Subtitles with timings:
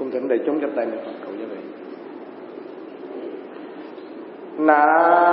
[0.00, 1.58] cùng thỉnh đại chúng chắp tay niệm phật cầu như vậy.
[4.58, 5.29] Nam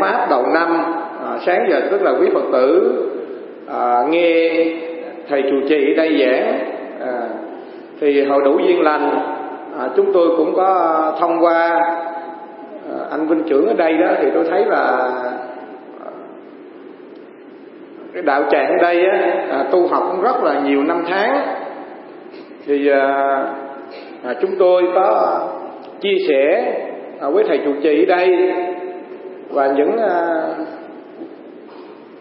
[0.00, 0.84] pháp đầu năm
[1.24, 2.94] à, sáng giờ rất là quý phật tử
[3.68, 4.64] à, nghe
[5.28, 6.58] thầy trụ trì đây giảng
[7.00, 7.28] à,
[8.00, 9.10] thì hội đủ duyên lành
[9.78, 11.68] à, chúng tôi cũng có thông qua
[12.90, 15.10] à, anh vinh trưởng ở đây đó thì tôi thấy là
[16.04, 16.10] à,
[18.14, 21.46] cái đạo tràng ở đây á, à, tu học cũng rất là nhiều năm tháng.
[22.66, 23.44] Thì à,
[24.24, 25.40] à, chúng tôi có
[26.00, 26.72] chia sẻ
[27.20, 28.52] à, với thầy trụ trì ở đây
[29.58, 30.54] và những ờ,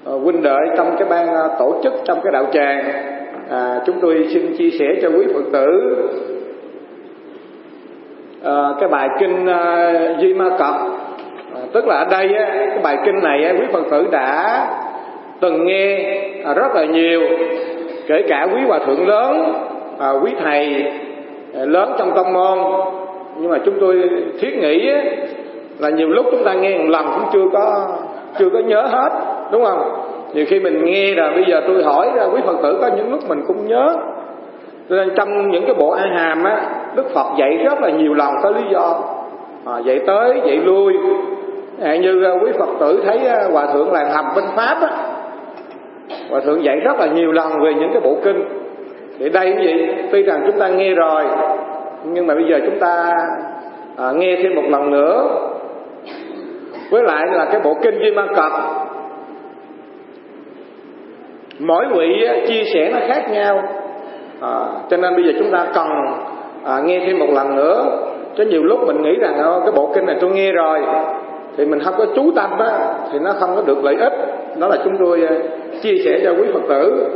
[0.06, 2.84] ờ, huynh đệ trong cái ban ờ, tổ chức trong cái đạo tràng.
[3.50, 5.96] À, chúng tôi xin chia sẻ cho quý phật tử
[8.44, 10.76] à, cái bài kinh à, Di Ma Cập.
[11.56, 14.68] À, tức là ở đây á, cái bài kinh này á, quý phật tử đã
[15.40, 17.22] từng nghe à, rất là nhiều.
[18.08, 19.54] Kể cả quý hòa thượng lớn
[20.00, 20.86] à, quý thầy
[21.56, 22.58] à, lớn trong tâm môn.
[23.40, 24.10] Nhưng mà chúng tôi
[24.40, 24.92] thiết nghĩ
[25.80, 27.88] là nhiều lúc chúng ta nghe một lần cũng chưa có
[28.40, 29.10] chưa có nhớ hết
[29.52, 30.08] đúng không?
[30.34, 33.12] Nhiều khi mình nghe là bây giờ tôi hỏi ra quý phật tử có những
[33.12, 33.96] lúc mình cũng nhớ.
[34.90, 36.62] Cho nên trong những cái bộ a hàm á
[36.96, 39.00] đức phật dạy rất là nhiều lần có lý do.
[39.66, 40.94] À, dạy tới dạy lui.
[41.82, 44.90] À, như à, quý phật tử thấy à, hòa thượng làng hầm bên pháp á
[46.30, 48.44] Hòa Thượng dạy rất là nhiều lần về những cái bộ kinh.
[49.20, 51.24] Thì đây cái vậy Tuy rằng chúng ta nghe rồi
[52.04, 53.14] Nhưng mà bây giờ chúng ta
[53.98, 55.28] à, nghe thêm một lần nữa.
[56.90, 58.52] Với lại là cái bộ kinh Duy Ma Cập.
[61.60, 63.62] Mỗi vị chia sẻ nó khác nhau.
[64.42, 65.88] À, Cho nên bây giờ chúng ta cần
[66.66, 67.84] à, nghe thêm một lần nữa.
[68.38, 70.80] Chứ nhiều lúc mình nghĩ rằng cái bộ kinh này tôi nghe rồi
[71.58, 74.14] thì mình không có chú tâm á thì nó không có được lợi ích.
[74.60, 75.36] Đó là chúng tôi à,
[75.82, 77.10] chia sẻ cho quý phật tử.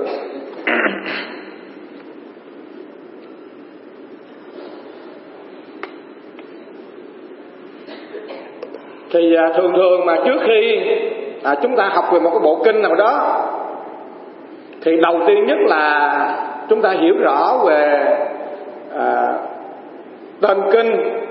[9.13, 10.81] Thì à, thường thường mà trước khi
[11.43, 13.41] à, chúng ta học về một cái bộ kinh nào đó
[14.81, 16.11] thì đầu tiên nhất là
[16.69, 18.03] chúng ta hiểu rõ về
[18.97, 19.33] à,
[20.41, 21.21] tên kinh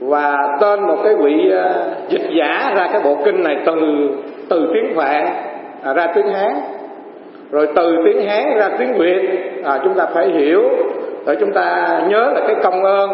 [0.00, 1.74] và tên một cái vị à,
[2.08, 3.74] dịch giả ra cái bộ kinh này từ
[4.48, 5.26] từ tiếng phạn
[5.84, 6.52] à, ra tiếng hán.
[7.50, 9.28] Rồi từ tiếng hán ra tiếng việt
[9.64, 10.62] à, chúng ta phải hiểu
[11.26, 13.10] để chúng ta nhớ là cái công ơn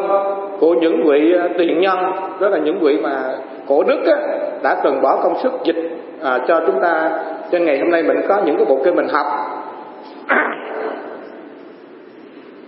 [0.60, 1.98] của những vị à, tiền nhân
[2.40, 3.34] đó là những vị mà
[3.68, 4.16] cổ đức á,
[4.62, 5.90] đã từng bỏ công sức dịch
[6.22, 7.10] à, cho chúng ta.
[7.50, 9.26] Trên ngày hôm nay mình có những cái bộ kinh mình học.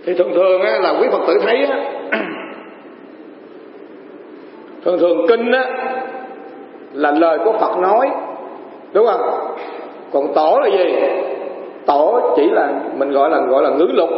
[0.05, 1.79] Thì thường thường á, là quý phật tử thấy á,
[4.85, 5.63] thường thường kinh á
[6.93, 8.09] là lời của phật nói
[8.93, 9.21] đúng không?
[10.13, 10.95] Còn tổ là gì?
[11.85, 14.09] Tổ chỉ là mình gọi là gọi là ngữ lục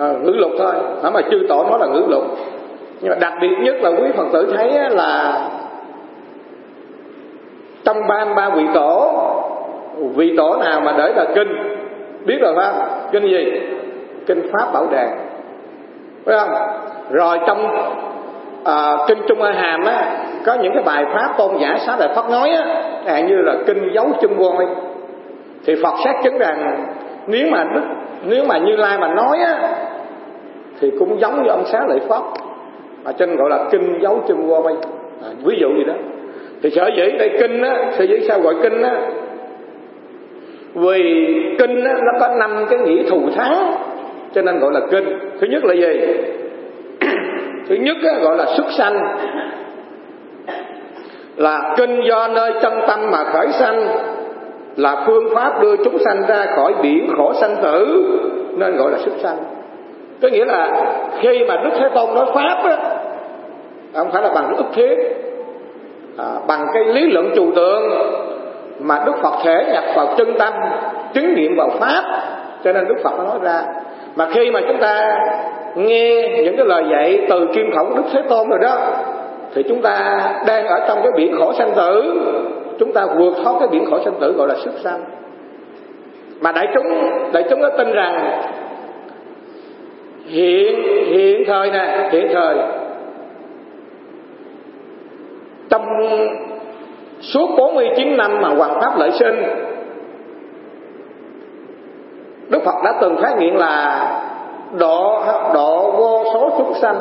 [0.00, 0.72] à, ngữ lục thôi.
[1.02, 2.24] Hả mà chư tổ nói là ngữ lục
[3.00, 5.40] nhưng mà đặc biệt nhất là quý phật tử thấy là
[7.84, 9.12] trong ba ba vị tổ
[10.14, 11.48] vị tổ nào mà để là kinh
[12.26, 12.88] biết rồi phải không?
[13.12, 13.60] Kinh gì?
[14.26, 15.08] Kinh pháp bảo đàn.
[16.24, 16.50] Phải không?
[17.10, 17.90] Rồi trong
[18.64, 22.08] à, kinh trung a hàm á có những cái bài pháp tôn giả xá lợi
[22.16, 24.66] phật nói á à, như là kinh dấu chân voi
[25.66, 26.86] thì phật xác chứng rằng
[27.26, 27.82] nếu mà đức
[28.24, 29.72] nếu mà như lai mà nói á
[30.80, 32.22] thì cũng giống như ông xá lợi pháp.
[33.04, 34.74] Mà trên gọi là kinh dấu chân voi
[35.22, 35.94] à, ví dụ gì đó.
[36.62, 39.00] Thì sở dĩ đây kinh á sở dĩ sao gọi kinh á?
[40.74, 41.02] Vì
[41.58, 43.72] kinh á, nó có năm cái nghĩa thù thắng
[44.34, 45.18] cho nên gọi là kinh.
[45.40, 46.00] Thứ nhất là gì?
[47.68, 49.16] Thứ nhất á, gọi là xuất sanh.
[51.36, 53.88] Là kinh do nơi chân tâm mà khởi sanh
[54.76, 58.06] là phương pháp đưa chúng sanh ra khỏi biển khổ sanh tử
[58.56, 59.36] nên gọi là xuất sanh
[60.22, 60.70] có nghĩa là
[61.20, 62.76] khi mà đức thế tôn nói pháp á
[63.94, 64.96] không phải là bằng ức thiết
[66.18, 67.82] à, bằng cái lý luận trừu tượng
[68.80, 70.52] mà đức phật thể nhập vào chân tâm
[71.14, 72.02] chứng nghiệm vào pháp
[72.64, 73.62] cho nên đức phật nó nói ra.
[74.16, 75.18] Mà khi mà chúng ta
[75.74, 78.76] nghe những cái lời dạy từ kim khẩu đức thế tôn rồi đó
[79.54, 82.14] thì chúng ta đang ở trong cái biển khổ sanh tử.
[82.78, 85.00] Chúng ta vượt thoát cái biển khổ sanh tử gọi là xuất sanh.
[86.40, 86.86] Mà đại chúng
[87.32, 88.40] đại chúng nó tin rằng
[90.30, 92.56] hiện hiện thời nè, hiện thời.
[95.70, 95.86] Trong
[97.20, 99.42] suốt 49 năm mà hoàng pháp lợi sinh,
[102.48, 104.06] Đức Phật đã từng phát hiện là
[104.78, 105.22] độ
[105.54, 106.98] độ vô số chúng sanh.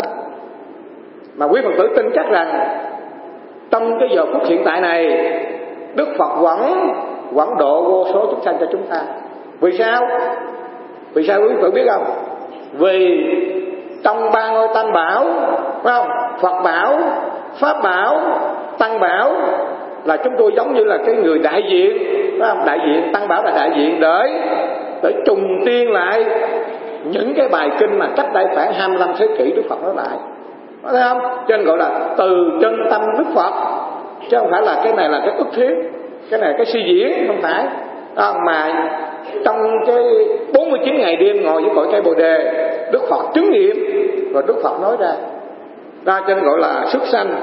[1.36, 2.78] Mà quý phật tử tin chắc rằng,
[3.72, 5.06] trong cái giờ phút hiện tại này,
[5.96, 6.90] Đức Phật vẫn
[7.31, 9.02] vẫn độ vô số chúng sanh cho chúng ta.
[9.60, 10.08] Vì sao?
[11.14, 12.04] Vì sao quý phật biết không?
[12.74, 13.25] Vì
[14.04, 15.25] trong ba ngôi tam bảo
[15.83, 16.07] phải không?
[16.42, 17.00] Phật bảo
[17.60, 18.19] Pháp bảo
[18.77, 19.31] Tăng bảo
[20.06, 21.98] là chúng tôi giống như là cái người đại diện
[22.39, 22.66] phải không?
[22.66, 24.21] đại diện tăng bảo là đại diện để
[25.04, 26.25] để trùng tiên lại
[27.04, 30.18] những cái bài kinh mà cách đây khoảng 25 thế kỷ Đức Phật nói lại.
[30.83, 31.19] Có thấy không?
[31.21, 33.54] Cho nên gọi là từ chân tâm Đức Phật.
[34.30, 35.74] Chứ không phải là cái này là cái ức thiết
[36.30, 37.66] cái này cái suy diễn không phải.
[38.16, 38.74] À, mà
[39.45, 39.57] trong
[39.88, 40.04] cái
[40.54, 42.38] 49 ngày đêm ngồi với cội cây bồ đề
[42.92, 43.75] Đức Phật chứng nghiệm
[44.33, 45.12] và Đức Phật nói ra.
[46.06, 47.36] Ra cho nên gọi là xuất sanh.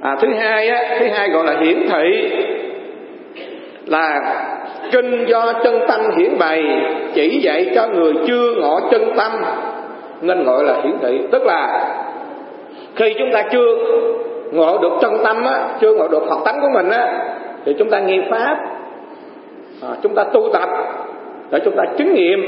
[0.00, 2.30] À, thứ hai á thứ hai gọi là hiển thị
[3.86, 4.20] là
[4.92, 6.64] kinh do chân tâm hiển bày
[7.14, 9.32] chỉ dạy cho người chưa ngộ chân tâm
[10.20, 11.20] nên gọi là hiển thị.
[11.32, 11.94] Tức là
[12.98, 13.76] khi chúng ta chưa
[14.52, 17.24] ngộ được chân tâm á chưa ngộ được phật tánh của mình á
[17.64, 18.56] thì chúng ta nghe pháp
[19.82, 20.68] à, chúng ta tu tập
[21.50, 22.40] để chúng ta chứng nghiệm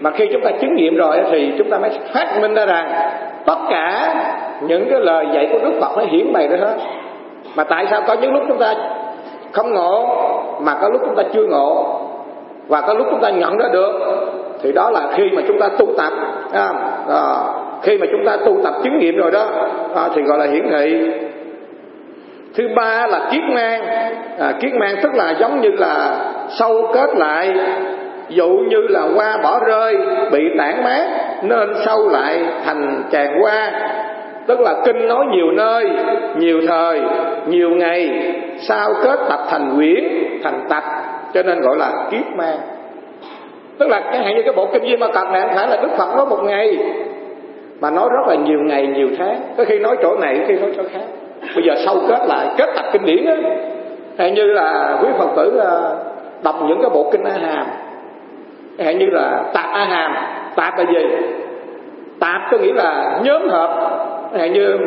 [0.00, 2.90] mà khi chúng ta chứng nghiệm rồi thì chúng ta mới phát minh ra rằng
[3.46, 4.14] tất cả
[4.60, 6.76] những cái lời dạy của đức phật nó hiển bày ra hết
[7.56, 8.74] mà tại sao có những lúc chúng ta
[9.52, 10.06] không ngộ
[10.60, 12.00] mà có lúc chúng ta chưa ngộ
[12.68, 13.92] và có lúc chúng ta nhận ra được
[14.62, 16.12] thì đó là khi mà chúng ta tu tập
[16.52, 16.68] à,
[17.08, 17.22] à,
[17.82, 19.46] khi mà chúng ta tu tập chứng nghiệm rồi đó
[19.94, 21.10] à, thì gọi là hiển thị.
[22.54, 23.82] Thứ ba là kiết mang.
[24.38, 26.16] À, kiết mang tức là giống như là
[26.48, 27.54] sâu kết lại
[28.28, 29.96] dụ như là hoa bỏ rơi
[30.32, 31.06] bị tản mát
[31.42, 33.72] nên sâu lại thành tràn hoa.
[34.46, 35.90] Tức là kinh nói nhiều nơi
[36.36, 37.00] nhiều thời
[37.46, 40.04] nhiều ngày sao kết tập thành quyển
[40.42, 40.82] thành tập
[41.34, 42.58] cho nên gọi là kiết mang.
[43.78, 45.88] Tức là chẳng hạn như cái bộ kinh di ma cật này phải là đức
[45.98, 46.78] phật nói một ngày
[47.80, 49.40] mà nói rất là nhiều ngày, nhiều tháng.
[49.56, 51.04] Có khi nói chỗ này, có khi nói chỗ khác.
[51.54, 53.36] Bây giờ sâu kết lại, kết tập kinh điển á.
[54.18, 55.70] Hay như là quý phật tử à,
[56.42, 57.66] đọc những cái bộ kinh a hàm.
[58.78, 60.16] Hay như là tạp a hàm.
[60.56, 61.06] Tạp là gì?
[62.20, 63.90] Tạp có nghĩa là nhóm hợp
[64.38, 64.78] hay như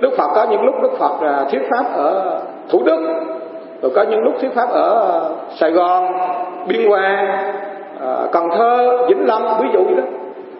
[0.00, 3.00] đức phật, có những lúc đức phật à, thuyết pháp ở thủ đức.
[3.82, 5.22] Rồi có những lúc thuyết pháp ở
[5.56, 6.12] sài gòn,
[6.68, 7.38] biên hòa
[8.00, 10.02] à, cần thơ, vĩnh long, ví dụ như đó.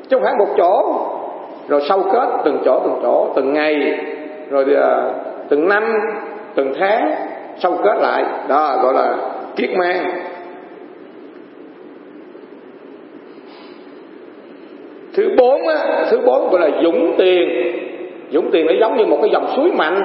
[0.09, 0.97] Chứ không phải một chỗ
[1.69, 4.01] rồi sâu kết từng chỗ từng chỗ từng ngày
[4.51, 5.11] rồi à,
[5.49, 5.83] từng năm
[6.55, 7.15] từng tháng
[7.59, 8.25] sâu kết lại.
[8.49, 9.17] Đó gọi là
[9.57, 10.11] kiết mang.
[15.15, 17.49] Thứ bốn á, thứ bốn gọi là dũng tiền.
[18.31, 20.03] Dũng tiền nó giống như một cái dòng suối mạnh.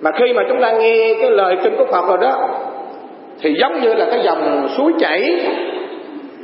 [0.00, 2.48] Mà khi mà chúng ta nghe cái lời kinh của phật rồi đó
[3.40, 5.40] thì giống như là cái dòng suối chảy.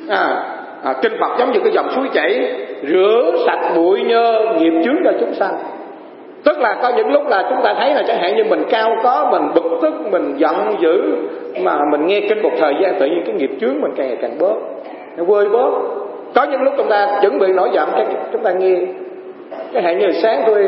[0.09, 0.45] À,
[0.85, 4.97] à, kinh phật giống như cái dòng suối chảy rửa sạch bụi nhơ nghiệp chướng
[5.05, 5.55] cho chúng sanh.
[6.45, 8.97] Tức là có những lúc là chúng ta thấy là chẳng hạn như mình cao
[9.03, 11.03] có, mình bực tức, mình giận dữ,
[11.63, 14.19] mà mình nghe kinh một thời gian tự nhiên cái nghiệp chướng mình càng ngày
[14.23, 14.55] càng bớt,
[15.17, 15.71] nó vơi bớt.
[16.35, 18.77] Có những lúc chúng ta chuẩn bị nổi giận, cái chúng ta nghe.
[19.73, 20.67] Cái hạn như sáng tôi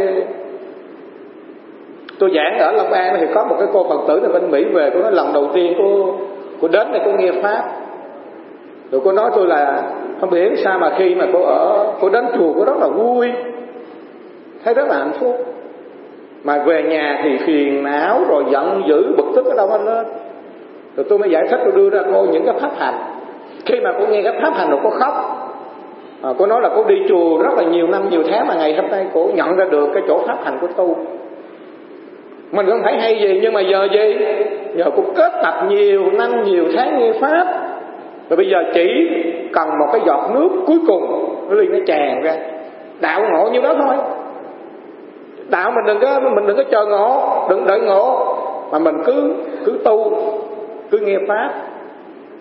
[2.18, 4.64] tôi giảng ở Long An thì có một cái cô Phật tử từ bên Mỹ
[4.64, 6.14] về, cô nói lần đầu tiên cô
[6.60, 7.62] cô đến đây cô nghe pháp.
[8.90, 9.82] Rồi cô nói tôi là
[10.20, 13.32] không biết sao mà khi mà cô ở cô đến chùa cô rất là vui.
[14.64, 15.36] Thấy rất là hạnh phúc.
[16.44, 20.06] Mà về nhà thì phiền não rồi giận dữ bực tức ở đâu anh lên.
[20.96, 22.94] Rồi tôi mới giải thích tôi đưa ra cô những cái pháp hành.
[23.66, 25.14] Khi mà cô nghe cái pháp hành rồi cô khóc.
[26.22, 28.74] À, cô nói là cô đi chùa rất là nhiều năm nhiều tháng mà ngày
[28.74, 30.96] hôm nay cô nhận ra được cái chỗ pháp hành của tu
[32.52, 34.16] mình không thấy hay gì nhưng mà giờ gì?
[34.76, 37.65] Giờ cô kết tập nhiều năm nhiều tháng nghe pháp
[38.28, 39.08] và bây giờ chỉ
[39.52, 42.36] cần một cái giọt nước cuối cùng cái ly nó tràn ra.
[43.00, 43.96] Đạo ngộ như đó thôi.
[45.50, 48.36] Đạo mình đừng có mình đừng có chờ ngộ đừng đợi ngộ.
[48.72, 50.16] Mà mình cứ cứ tu
[50.90, 51.50] cứ nghe pháp.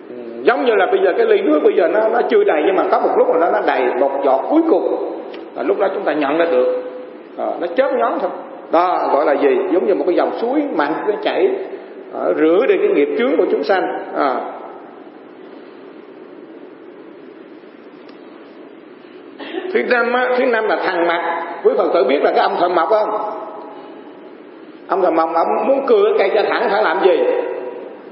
[0.08, 2.62] Ừ, giống như là bây giờ cái ly nước bây giờ nó nó chưa đầy
[2.66, 5.12] nhưng mà có một lúc là nó nó đầy một giọt cuối cùng.
[5.56, 6.82] Là lúc đó chúng ta nhận ra được.
[7.38, 8.30] À, nó chớp nhóm thôi.
[8.72, 9.58] Đó gọi là gì?
[9.72, 11.48] Giống như một cái dòng suối mạnh nó chảy
[12.14, 13.82] à, rửa đi cái nghiệp chướng của chúng sanh.
[14.16, 14.40] À.
[19.72, 22.56] thứ năm á, thứ năm là thằng mặt quý phật tử biết là cái ông
[22.60, 23.10] thợ mộc không?
[24.88, 27.18] Ông thợ mộc ông muốn cưa cây cho thẳng phải làm gì?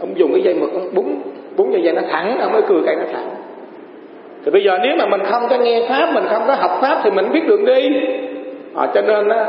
[0.00, 1.20] Ông dùng cái dây mực ông búng
[1.56, 3.30] búng dây dây nó thẳng ông mới cưa cây nó thẳng.
[4.44, 7.00] Thì bây giờ nếu mà mình không có nghe pháp mình không có học pháp
[7.04, 7.88] thì mình biết đường đi.
[8.76, 9.46] À, cho nên á,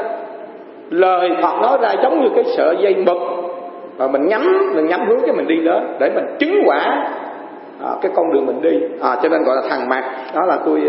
[0.90, 3.18] lời Phật nói ra giống như cái sợi dây mực.
[3.98, 7.08] Và mình nhắm mình nhắm hướng cái mình đi đó để mình chứng quả
[7.84, 8.80] à, cái con đường mình đi.
[9.02, 10.04] À, cho nên gọi là thằng mặt
[10.36, 10.82] đó là tôi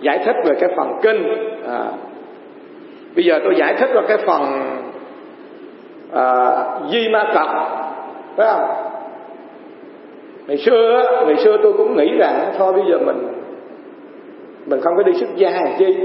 [0.00, 1.24] giải thích về cái phần kinh.
[1.68, 1.84] À,
[3.16, 4.42] bây giờ tôi giải thích vào cái phần
[6.12, 7.48] à, di ma cập
[8.36, 8.70] phải không?
[10.46, 13.28] Ngày xưa ngày xưa tôi cũng nghĩ rằng thôi bây giờ mình
[14.66, 15.96] mình không có đi xuất gia làm chi.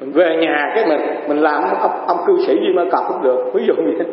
[0.00, 3.22] Mình về nhà cái mình mình làm ông, ông cư sĩ di ma cập cũng
[3.22, 4.04] được ví dụ như thế.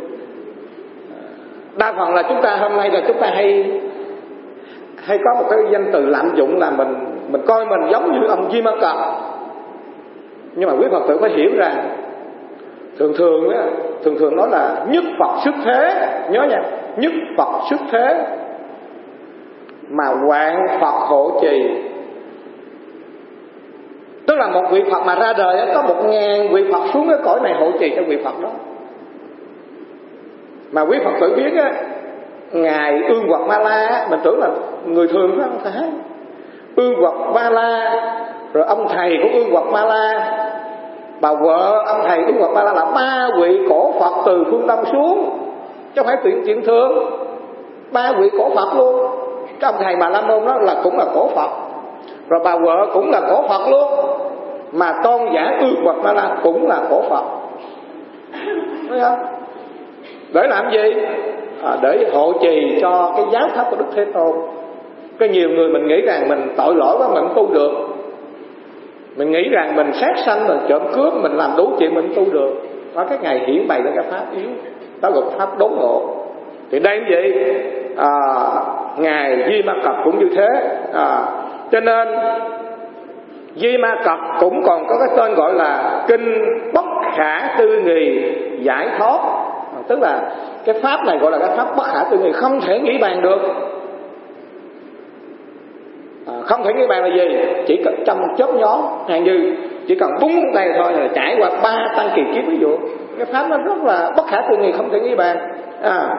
[1.78, 3.72] Đa phần là chúng ta hôm nay là chúng ta hay
[5.06, 6.96] hay có một cái danh từ lạm dụng là mình
[7.32, 8.96] mình coi mình giống như ông Di Ma Cập
[10.56, 11.90] nhưng mà quý Phật tử phải hiểu rằng
[13.00, 13.64] thường thường á,
[14.04, 16.08] thường thường nói là nhất Phật xuất thế.
[16.32, 16.62] Nhớ nha
[16.98, 18.26] nhất Phật xuất thế.
[19.90, 21.64] Mà hoạn Phật hộ trì.
[24.28, 27.18] Tức là một vị Phật mà ra đời có một ngàn vị Phật xuống cái
[27.24, 28.50] cõi này hộ trì cho vị Phật đó.
[30.72, 31.72] Mà quý Phật tử biết á
[32.52, 34.50] ngài ương hoặc ma la mình tưởng là
[34.86, 35.90] người thường đó không phải
[36.80, 38.02] ương vật ma la
[38.54, 40.36] rồi ông thầy của ương vật ma la.
[41.22, 44.68] Bà vợ ông thầy ương vật ma la là ba vị cổ phật từ phương
[44.68, 45.30] đông xuống
[45.96, 46.92] chứ không phải chuyện chuyện thường
[47.92, 48.96] ba vị cổ phật luôn
[49.60, 51.50] cái ông thầy bà la môn đó là cũng là cổ phật.
[52.30, 53.88] Rồi bà vợ cũng là cổ phật luôn
[54.72, 57.24] mà tôn giả ương vật ma la cũng là cổ phật.
[58.90, 59.20] Thấy không?
[60.34, 60.94] Để làm gì?
[61.64, 64.36] À, để hộ trì cho cái giáo pháp của đức thế tôn
[65.20, 67.72] có nhiều người mình nghĩ rằng mình tội lỗi quá mình tu được.
[69.18, 72.26] Mình nghĩ rằng mình sát sanh mình trộm cướp mình làm đủ chuyện mình tu
[72.32, 72.50] được.
[72.96, 74.50] Có cái ngày hiển bày ra cái pháp yếu
[75.02, 76.16] đó gọi pháp đốn ngộ.
[76.72, 77.56] Thì đây như vậy
[77.98, 78.10] à,
[78.98, 80.48] ngài di ma cập cũng như thế.
[80.94, 81.22] À,
[81.72, 82.08] cho nên
[83.56, 86.86] di ma cập cũng còn có cái tên gọi là kinh bất
[87.16, 89.20] khả tư nghì giải thoát.
[89.88, 90.22] Tức là
[90.66, 93.22] cái pháp này gọi là cái pháp bất khả tư nghì không thể nghĩ bàn
[93.22, 93.40] được
[96.30, 97.38] à, không thể nghĩ bàn là gì.
[97.68, 99.56] Chỉ cần trong chớp nhóm hàng như
[99.88, 102.78] chỉ cần búng một tay thôi là trải qua ba tăng kỳ kiếp ví dụ
[103.18, 105.38] cái pháp nó rất là bất khả tư nghị không thể nghĩ bàn.
[105.82, 106.10] À,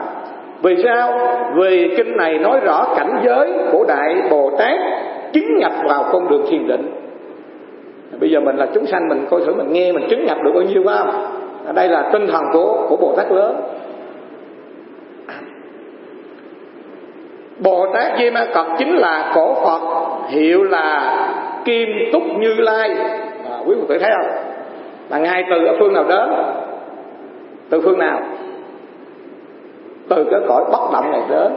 [0.63, 1.13] vì sao?
[1.55, 4.79] Vì kinh này nói rõ cảnh giới của đại bồ tát
[5.33, 6.93] chứng nhập vào con đường thiền định.
[8.21, 10.51] Bây giờ mình là chúng sanh mình coi thử mình nghe mình chứng nhập được
[10.55, 11.11] bao nhiêu không?
[11.75, 13.57] Đây là tinh thần của của bồ tát lớn.
[17.61, 19.81] Bồ Tát Di Ma Cật chính là cổ Phật
[20.29, 21.17] hiệu là
[21.65, 22.91] Kim Túc Như Lai.
[23.51, 24.37] À, quý vị thấy không?
[25.11, 26.29] Là ngài từ ở phương nào đến?
[27.71, 28.21] Từ phương nào?
[30.09, 31.53] Từ cái cõi bất động này đến.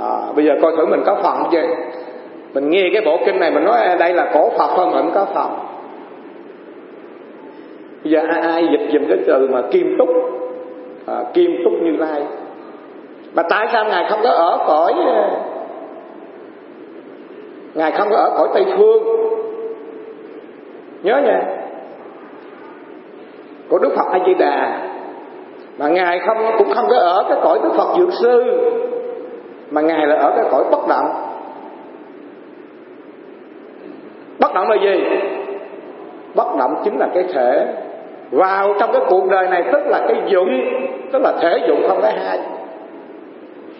[0.00, 1.74] À, bây giờ coi thử mình có phần chưa?
[2.54, 5.10] Mình nghe cái bộ kinh này mình nói à, đây là cổ Phật thôi mình
[5.14, 5.50] có phần
[8.04, 10.08] bây giờ ai, ai dịch dùm cái từ mà kim túc
[11.06, 12.22] à, kim túc như lai
[13.34, 15.30] mà tại sao ngài không có ở cõi ờ,
[17.74, 19.02] ngài không có ở cõi tây phương?
[21.02, 21.42] Nhớ nha.
[23.68, 24.78] Của đức phật a di đà
[25.78, 28.60] mà ngài không, cũng không có ở cái cõi đức phật dược sư.
[29.70, 31.06] Mà ngài là ở cái cõi bất động.
[34.38, 35.04] Bất động là gì?
[36.34, 37.66] Bất động chính là cái thể.
[38.30, 40.48] Vào trong cái cuộc đời này, tức là cái dụng,
[41.12, 42.38] tức là thể dụng không có hai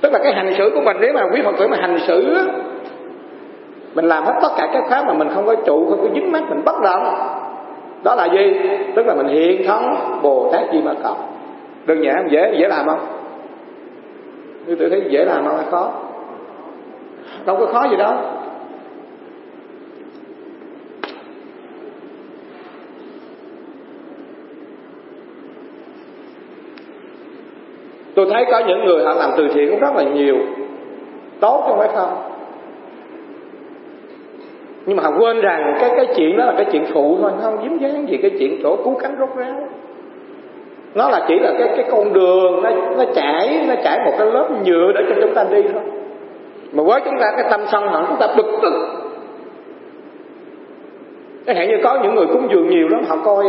[0.04, 2.36] tức là cái hành xử của mình, nếu mà quý phật tử mà hành xử
[3.94, 6.32] mình làm hết tất cả các pháp mà mình không có trụ, không có dính
[6.32, 7.14] mắt, mình bất động.
[8.02, 8.60] Đó là gì?
[8.94, 11.16] Tức là mình hiện thống bồ tát di ma cập.
[11.86, 13.00] Đơn giản, dễ dễ làm không?
[14.66, 15.56] Như tôi thấy dễ làm không?
[15.56, 15.92] Hay khó?
[17.46, 18.14] Đâu có khó gì đâu.
[28.14, 30.36] Tôi thấy có những người họ làm từ thiện cũng rất là nhiều.
[31.40, 32.08] Tốt chứ không phải không.
[34.86, 37.58] Nhưng mà họ quên rằng cái cái chuyện đó là cái chuyện phụ thôi không
[37.62, 39.68] dính dáng gì cái chuyện chỗ cứu cánh rốt ráo.
[40.94, 44.26] Nó là chỉ là cái cái con đường, nó nó chảy nó chảy một cái
[44.26, 45.82] lớp nhựa để cho chúng ta đi thôi.
[46.72, 48.72] Mà với chúng ta, cái tâm sân hận chúng ta bực tức.
[51.46, 53.44] Cái hạn như có những người cúng dường nhiều lắm, họ coi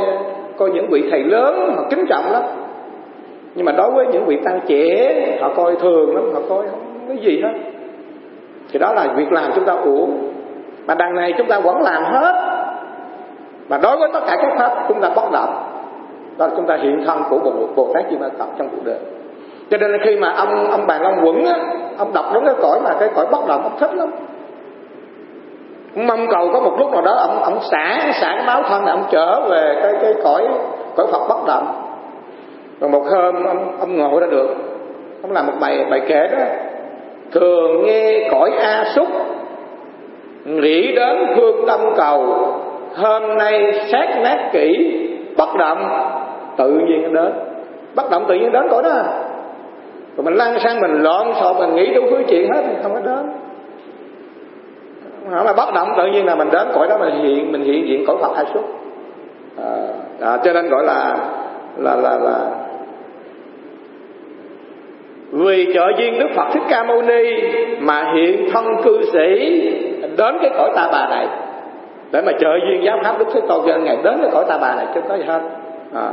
[0.57, 2.43] coi những vị thầy lớn, họ kính trọng lắm
[3.55, 6.79] nhưng mà đối với những vị tăng trẻ họ coi thường lắm, họ coi không
[7.07, 7.53] cái gì hết.
[8.71, 10.31] Thì đó là việc làm chúng ta uổng.
[10.87, 12.33] Mà đằng này chúng ta vẫn làm hết.
[13.69, 15.63] Mà đối với tất cả các pháp, chúng ta bất động.
[16.37, 18.85] Đó là chúng ta hiện thân của một bồ tát di ma tập trong cuộc
[18.85, 18.99] đời.
[19.69, 21.59] Cho nên khi mà ông ông bàn long quẩn á,
[21.97, 24.11] ông đọc đúng cái cõi mà cái cõi bất động, ông thích lắm.
[25.95, 28.91] Mong cầu có một lúc nào đó ông ông xả xả cái báo thân là
[28.91, 30.47] ông trở về cái cái cõi
[30.95, 31.84] cõi phật bất động
[32.79, 34.49] rồi một hôm ông ông ngộ ra được.
[35.21, 36.43] Ông làm một bài bài kể đó.
[37.31, 39.07] Thường nghe cõi a súc
[40.45, 42.47] nghĩ đến phương tâm cầu
[42.95, 44.99] hôm nay xét nát kỹ
[45.37, 46.09] bất động
[46.57, 47.33] tự nhiên đến.
[47.95, 49.03] Bất động tự nhiên đến cõi đó.
[50.17, 52.93] Rồi mình lăn sang mình lộn xộn mình nghĩ đủ thứ chuyện hết thì không
[52.93, 53.31] có đến.
[55.31, 58.03] Mà bất động tự nhiên là mình đến cõi đó mình hiện mình hiện diện
[58.07, 58.63] cõi phật hai suốt
[59.63, 59.71] à,
[60.21, 61.17] à, cho nên gọi là
[61.77, 62.64] là là là
[65.35, 67.41] vì trợ duyên đức phật thích ca mâu ni
[67.79, 69.61] mà hiện thân cư sĩ
[70.17, 71.27] đến cái cõi ta bà này.
[72.11, 74.57] Để mà trợ duyên giáo pháp đức thế tôn cho ngày đến cái cõi ta
[74.61, 75.41] bà này chứ có gì hết.
[75.93, 76.11] À.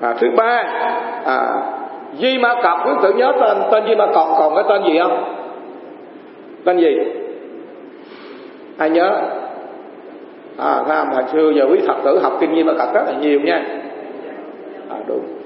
[0.00, 0.62] À, thứ ba
[1.24, 1.38] à,
[2.18, 4.98] di ma cọc quý tự nhớ tên tên di ma cọc còn cái tên gì
[4.98, 5.34] không?
[6.64, 6.96] Tên gì?
[8.78, 9.20] Ai nhớ?
[10.58, 11.14] À thấy không?
[11.14, 13.64] Hồi xưa giờ quý thật tử học kinh di ma cọc rất là nhiều nha.
[14.90, 15.37] À, đúng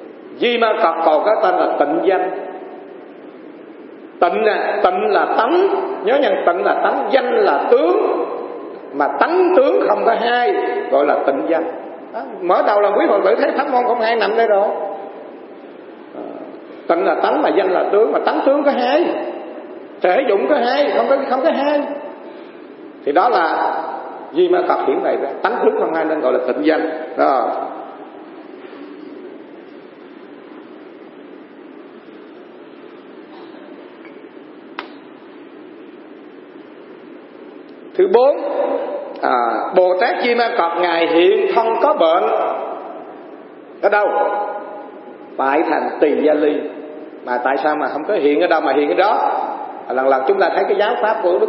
[0.42, 2.30] di ma cọc còn cái tên là tịnh danh.
[4.20, 5.66] Tịnh là tịnh là tánh.
[6.04, 8.24] Nhớ nhận tịnh là tánh, danh là tướng.
[8.92, 10.54] Mà tánh tướng không có hai,
[10.90, 11.64] gọi là tịnh danh.
[12.14, 12.20] Đó.
[12.40, 14.68] mở đầu là quý phật tử thấy pháp môn không hai nằm đây rồi.
[16.14, 16.24] À,
[16.88, 19.04] tịnh là tánh mà danh là tướng, mà tánh tướng có hai.
[20.02, 21.80] Thể dụng có hai, không có không có hai.
[23.04, 23.74] Thì đó là
[24.32, 26.90] di ma cập hiển này tánh tướng không hai nên gọi là tịnh danh.
[27.16, 27.48] Đó
[38.02, 38.36] thứ bốn
[39.22, 39.32] à,
[39.76, 42.24] bồ tát di ma cọp ngài hiện thân có bệnh.
[43.82, 44.08] Ở đâu?
[45.36, 46.60] Tại thành tỳ gia ly.
[47.24, 49.30] Mà tại sao mà không có hiện ở đâu mà hiện ở đó?
[49.88, 51.48] À, lần lần chúng ta thấy cái giáo pháp của đức.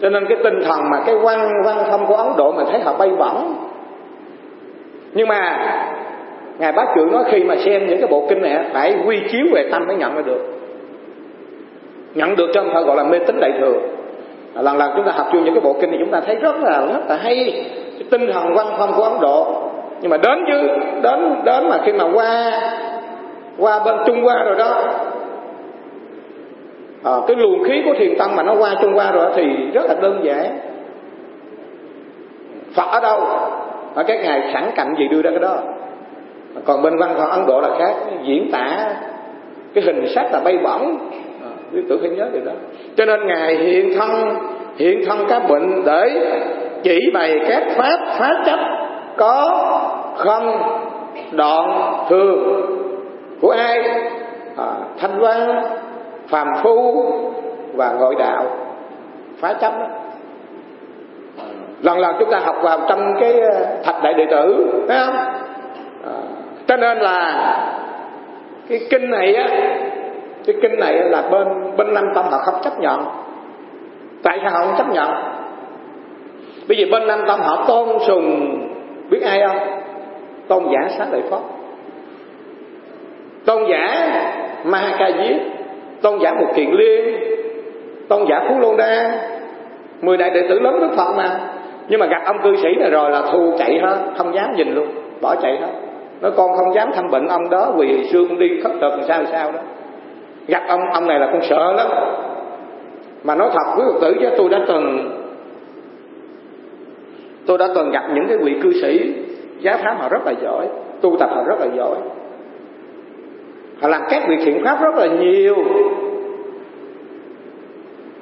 [0.00, 2.80] Cho nên cái tinh thần mà cái văn văn thông của ấn độ mình thấy
[2.80, 3.54] họ bay bổng.
[5.12, 5.58] Nhưng mà
[6.58, 9.46] ngài bác trưởng nói khi mà xem những cái bộ kinh này phải quy chiếu
[9.52, 10.40] về tâm mới nhận ra được.
[12.14, 13.80] Nhận được cho không phải gọi là mê tín đại thừa
[14.62, 16.56] lần lần chúng ta học chung những cái bộ kinh thì chúng ta thấy rất
[16.62, 17.64] là rất là hay.
[17.98, 19.70] Cái tinh thần văn phong của ấn độ.
[20.00, 20.68] Nhưng mà đến chứ
[21.02, 22.60] đến đến mà khi mà qua
[23.58, 24.82] qua bên trung hoa rồi đó
[27.04, 29.84] à, cái luồng khí của thiền tâm mà nó qua trung hoa rồi thì rất
[29.88, 30.58] là đơn giản.
[32.76, 33.20] Phật ở đâu?
[33.94, 35.56] Ở các ngài sẵn cạnh gì đưa ra cái đó.
[36.64, 38.94] Còn bên văn phong ấn độ là khác diễn tả
[39.74, 40.98] cái hình sắc là bay bổng
[41.74, 42.52] quý tử phải nhớ điều đó.
[42.96, 44.36] Cho nên ngài hiện thân
[44.76, 46.10] hiện thân các bệnh để
[46.82, 48.58] chỉ bày các pháp phá chấp
[49.16, 49.64] có
[50.16, 50.58] không
[51.32, 52.62] đoạn thường
[53.40, 53.82] của ai?
[54.56, 55.62] À, thanh văn
[56.28, 57.04] phàm phu
[57.74, 58.44] và ngội đạo.
[59.40, 59.86] Phá chấp đó.
[61.82, 65.16] Lần lần chúng ta học vào trong cái ờ, thạch đại đệ tử thấy không?
[66.04, 66.16] À,
[66.66, 67.32] cho nên là
[68.68, 69.73] cái kinh này á
[70.46, 73.04] cái kinh này là bên bên nam tông họ không chấp nhận.
[74.22, 75.08] Tại sao họ không chấp nhận?
[76.68, 78.58] Bởi vì bên nam tông họ tôn sùng,
[79.10, 79.58] biết ai không?
[80.48, 81.40] Tôn giả xá lợi phất.
[83.44, 84.12] Tôn giả
[84.64, 85.36] ma ca diếp.
[86.02, 87.16] Tôn giả một kiền liên.
[88.08, 89.12] Tôn giả phú lô đa.
[90.02, 91.40] Mười đại đệ tử lớn đức phật mà.
[91.88, 94.74] Nhưng mà gặp ông cư sĩ này rồi là thu chạy hết, không dám nhìn
[94.74, 94.86] luôn,
[95.20, 95.68] bỏ chạy hết.
[96.20, 99.52] Nó con không dám thăm bệnh ông đó vì xưa đi khất thực sao sao
[99.52, 99.58] đó
[100.48, 101.88] gặp ông ông này là con sợ lắm.
[103.24, 105.10] Mà nói thật với phật tử chứ tôi đã từng
[107.46, 109.14] tôi đã từng gặp những cái vị cư sĩ
[109.60, 110.68] giá pháp họ rất là giỏi
[111.00, 111.96] tu tập họ rất là giỏi.
[113.80, 115.56] Họ làm các việc thiện pháp rất là nhiều.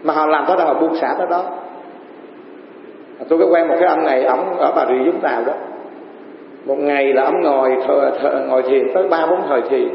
[0.02, 1.44] Mà họ làm tới đâu họ buông xả tới đó.
[3.28, 5.52] Tôi có quen một cái ông này ông ở bà rịa vũng tàu đó.
[6.66, 9.88] Một ngày là ông ngồi thờ, thờ, ngồi thiền tới ba bốn thời thiền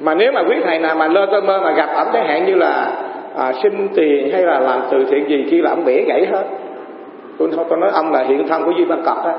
[0.00, 2.46] mà nếu mà quý thầy nào mà lơ tơ mơ mà gặp ổng chẳng hạn
[2.46, 2.92] như là
[3.36, 6.44] à, xin tiền hay là làm từ thiện gì khi là ổng bẻ gãy hết.
[7.38, 9.32] Tôi tôi nói ông là hiện thân của duy ban cọc á.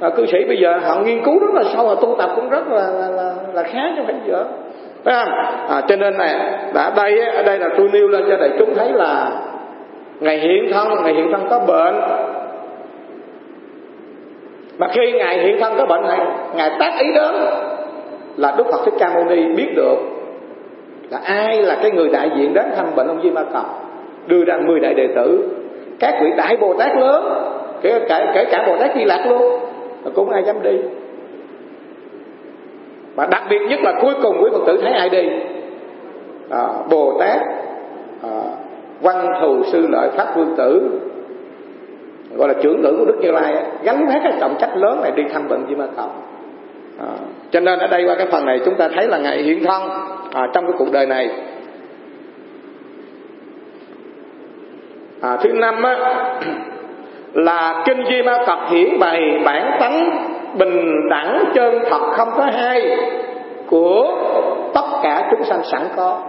[0.00, 2.48] À, cư sĩ bây giờ họ nghiên cứu rất là sâu và tu tập cũng
[2.48, 4.44] rất là là, là, là khá chứ phải giữa
[5.04, 5.34] phải không?
[5.68, 6.34] À, cho nên này
[6.74, 9.30] đã đây ở đây là tôi nêu lên cho đại chúng thấy là
[10.20, 11.94] ngày hiện thân ngày hiện thân có bệnh.
[14.78, 16.20] Mà khi ngài hiện thân có bệnh này
[16.56, 17.34] ngài tác ý đến
[18.38, 19.96] là đức phật thích ca mâu ni biết được
[21.10, 23.66] là ai là cái người đại diện đến thăm bệnh ông di ma cập
[24.26, 25.48] đưa ra 10 đại đệ tử.
[25.98, 27.24] Các vị đại bồ tát lớn
[27.82, 29.42] kể cả kể cả bồ tát di lạc luôn
[30.04, 30.78] mà cũng ai dám đi.
[33.14, 35.28] Và đặc biệt nhất là cuối cùng quý phật tử thấy ai đi?
[36.50, 37.40] À, bồ tát
[38.22, 38.30] à,
[39.00, 41.00] văn thù sư lợi pháp vương tử
[42.36, 45.12] gọi là trưởng nữ của đức như lai gánh hết cái trọng trách lớn này
[45.16, 46.10] đi thăm bệnh di ma cập
[46.98, 47.06] à,
[47.50, 49.82] cho nên ở đây qua cái phần này chúng ta thấy là ngài hiện thân
[50.32, 51.30] à, trong cái cuộc đời này.
[55.20, 55.96] À, thứ năm á,
[57.32, 60.26] là kinh di ma cập hiển bày bản tánh
[60.58, 62.96] bình đẳng chân thật không có hai
[63.66, 64.16] của
[64.74, 66.20] tất cả chúng sanh sẵn có.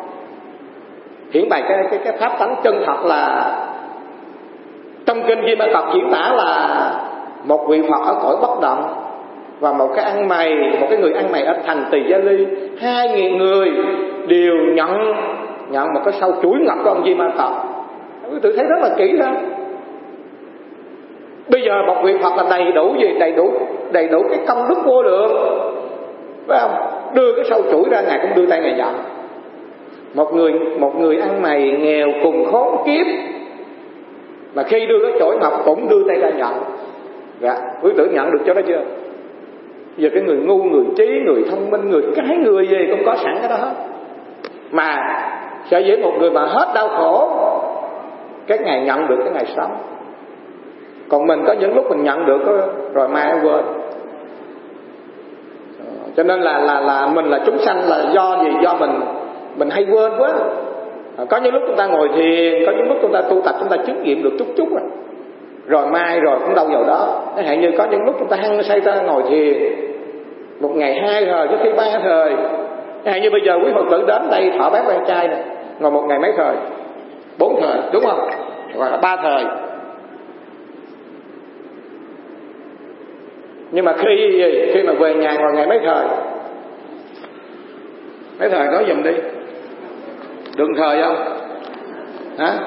[1.31, 3.51] Hiển bày cái cái cái pháp tánh chân thật là
[5.05, 6.91] trong kinh di ma cập diễn tả là
[7.43, 9.08] một vị phật ở cõi bất động
[9.59, 12.45] và một cái ăn mày, một cái người ăn mày ở thành tỳ gia ly,
[12.79, 13.71] hai nghìn người
[14.27, 15.13] đều nhận
[15.71, 17.51] nhận một cái sâu chuỗi ngọc của ông di ma cập
[18.31, 19.31] quý tử thấy rất là kỹ đó
[21.49, 23.07] bây giờ một vị phật là đầy đủ gì?
[23.19, 23.51] Đầy đủ
[23.91, 25.31] đầy đủ cái công đức vô lượng.
[26.47, 26.71] Phải không?
[27.13, 28.93] Đưa cái sâu chuỗi ra, ngài cũng đưa tay ngài nhận
[30.13, 33.05] một người một người ăn mày nghèo cùng khốn kiếp,
[34.55, 36.53] mà khi đưa cái chổi ngọc cũng đưa tay ra nhận.
[37.39, 38.81] Dạ quý tử nhận được cho đó chưa?
[39.97, 43.15] Giờ cái người ngu, người trí, người thông minh, người cái người gì cũng có
[43.15, 43.73] sẵn cái đó hết.
[44.71, 44.95] Mà
[45.71, 47.29] sẽ dễ một người mà hết đau khổ,
[48.47, 49.71] cái ngày nhận được, cái ngày sống.
[51.09, 52.41] Còn mình có những lúc mình nhận được
[52.93, 53.65] rồi mai quên.
[56.17, 58.51] Cho nên là là là mình là chúng sanh là do gì?
[58.63, 59.01] Do mình
[59.57, 60.33] mình hay quên quá.
[61.29, 63.69] Có những lúc chúng ta ngồi thiền, có những lúc chúng ta tu tập, chúng
[63.69, 64.89] ta chứng nghiệm được chút chút rồi
[65.69, 67.23] rồi mai rồi cũng đâu vào đó.
[67.35, 69.57] Nó hạn như có những lúc chúng ta hăng say, ta ngồi thiền.
[70.59, 72.33] Một ngày hai thời trước khi ba thời.
[73.05, 75.43] Hạn như bây giờ quý phật tử đến đây thọ bát quan trai này
[75.79, 76.55] ngồi một ngày mấy thời?
[77.37, 78.29] Bốn thời, đúng không?
[78.75, 79.45] Gọi là ba thời.
[83.71, 86.05] Nhưng mà khi khi mà về nhà ngồi ngày mấy thời?
[88.39, 89.11] Mấy thời nói giùm đi.
[90.57, 91.15] Đừng thời không?
[92.37, 92.57] Hả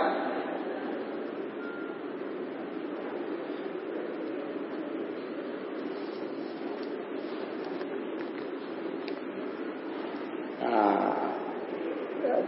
[10.62, 10.82] à,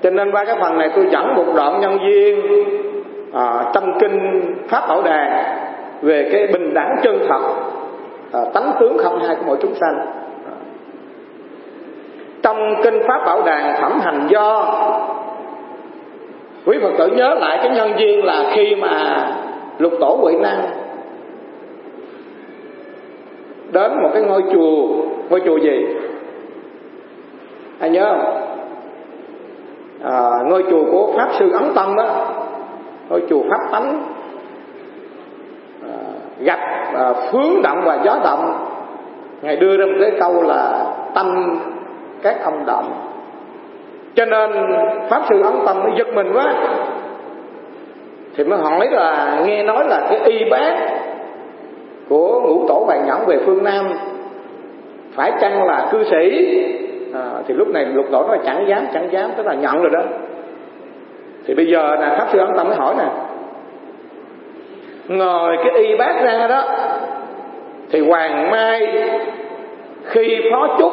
[0.05, 2.41] cho nên qua cái phần này tôi dẫn một đoạn nhân viên
[3.33, 5.45] à, trong kinh pháp bảo đàn
[6.03, 7.41] về cái bình đẳng chân thật
[8.33, 10.07] à, tánh tướng không hai của mỗi chúng sanh.
[12.43, 14.75] Trong kinh pháp bảo đàn phẩm hành do
[16.67, 19.27] quý phật tử nhớ lại cái nhân duyên là khi mà
[19.79, 20.63] lục tổ huệ năng
[23.73, 24.87] đến một cái ngôi chùa
[25.31, 25.87] ngôi chùa gì?
[27.81, 28.44] Ai nhớ không?
[30.05, 32.07] À, ngôi chùa của pháp sư ấn tâm đó
[33.09, 34.03] ngôi chùa pháp tánh
[35.83, 35.95] à,
[36.39, 36.59] gặp
[36.95, 38.69] à, phướng động và gió động.
[39.43, 41.59] Ngài đưa ra một cái câu là tâm
[42.23, 42.93] các ông động.
[44.15, 44.51] Cho nên
[45.09, 46.55] pháp sư ấn tâm nó giật mình quá.
[48.37, 50.75] Thì mới hỏi là nghe nói là cái y bác
[52.09, 53.93] của ngũ tổ bàn nhẫn về phương nam
[55.15, 56.49] phải chăng là cư sĩ?
[57.15, 59.91] À, thì lúc này lục tổ nói chẳng dám chẳng dám tức là nhận rồi
[59.91, 60.03] đó.
[61.47, 63.05] Thì bây giờ là pháp sư ấn tâm mới hỏi nè.
[65.09, 66.65] Ngồi cái y bát ra đó
[67.91, 68.87] thì hoàng mai
[70.05, 70.93] khi phó chúc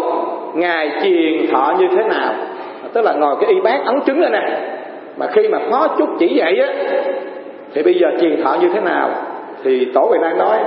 [0.55, 2.33] ngài truyền thọ như thế nào?
[2.93, 4.59] Tức là ngồi cái y bát ấn chứng lên nè.
[5.17, 6.73] Mà khi mà phó chúc chỉ vậy á
[7.73, 9.09] thì bây giờ truyền thọ như thế nào?
[9.63, 10.57] Thì tổ về đang nói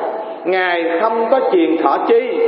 [0.45, 2.39] ngài không có truyền thọ chi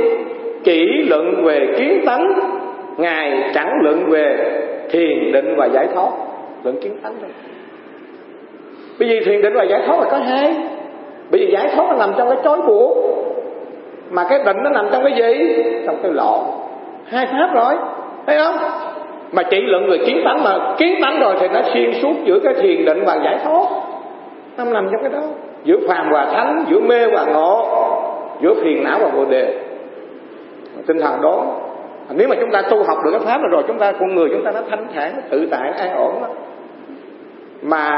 [0.63, 2.56] chỉ luận về kiến tánh
[2.97, 4.37] ngài chẳng luận về
[4.89, 6.09] thiền định và giải thoát,
[6.63, 7.29] luận kiến thánh thôi
[8.99, 10.55] bởi vì thiền định và giải thoát là có hai
[11.31, 12.97] bởi vì giải thoát nó nằm trong cái trói buộc.
[14.11, 15.55] Mà cái định nó nằm trong cái gì?
[15.85, 16.45] Trong cái lộ
[17.05, 17.73] hai pháp rồi,
[18.27, 18.55] thấy không?
[19.31, 22.39] Mà chỉ luận về kiến tánh mà kiến tánh rồi thì nó xuyên suốt giữa
[22.43, 23.65] cái thiền định và giải thoát.
[24.57, 25.27] Nó nằm trong cái đó.
[25.63, 27.65] Giữa phàm và thánh, giữa mê và ngộ,
[28.41, 29.53] giữa phiền não và bồ đề.
[30.87, 31.45] Tinh thần đó
[32.15, 34.29] nếu mà chúng ta tu học được cái pháp này rồi, chúng ta, con người
[34.31, 36.27] chúng ta nó thanh thản, nó tự tại nó an ổn đó
[37.61, 37.91] mà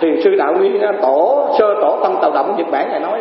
[0.00, 3.20] thiền sư đạo nguyên tổ, sơ tổ tâm tạo động nhật bản này nói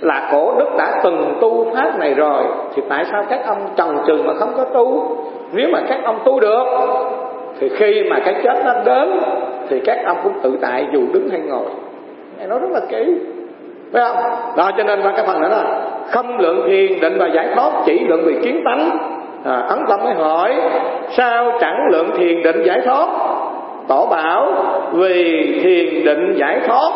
[0.00, 3.98] là cổ đức đã từng tu pháp này rồi, thì tại sao các ông trần
[4.06, 5.16] trừ mà không có tu?
[5.52, 6.64] Nếu mà các ông tu được,
[7.60, 9.20] thì khi mà cái chết nó đến,
[9.68, 11.66] thì các ông cũng tự tại dù đứng hay ngồi.
[12.38, 13.16] Nghe nói rất là kỹ
[13.92, 14.16] phải không?
[14.56, 15.64] Đó cho nên là cái phần đó là
[16.10, 18.98] không lượng thiền định và giải thoát chỉ lượng vì kiến tánh.
[19.44, 20.54] À, ấn tâm mới hỏi
[21.10, 23.06] sao chẳng lượng thiền định giải thoát?
[23.88, 24.52] Tổ bảo
[24.92, 26.90] vì thiền định giải thoát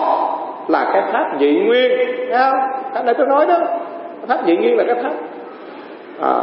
[0.69, 1.91] là cái pháp dị nguyên.
[2.31, 2.59] Thấy không?
[2.95, 3.59] Cái này tôi nói đó.
[4.29, 5.13] Pháp dị nguyên là cái pháp.
[6.23, 6.35] À,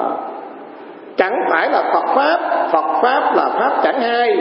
[1.17, 2.39] chẳng phải là Phật pháp
[2.71, 4.37] Phật pháp là pháp chẳng hai.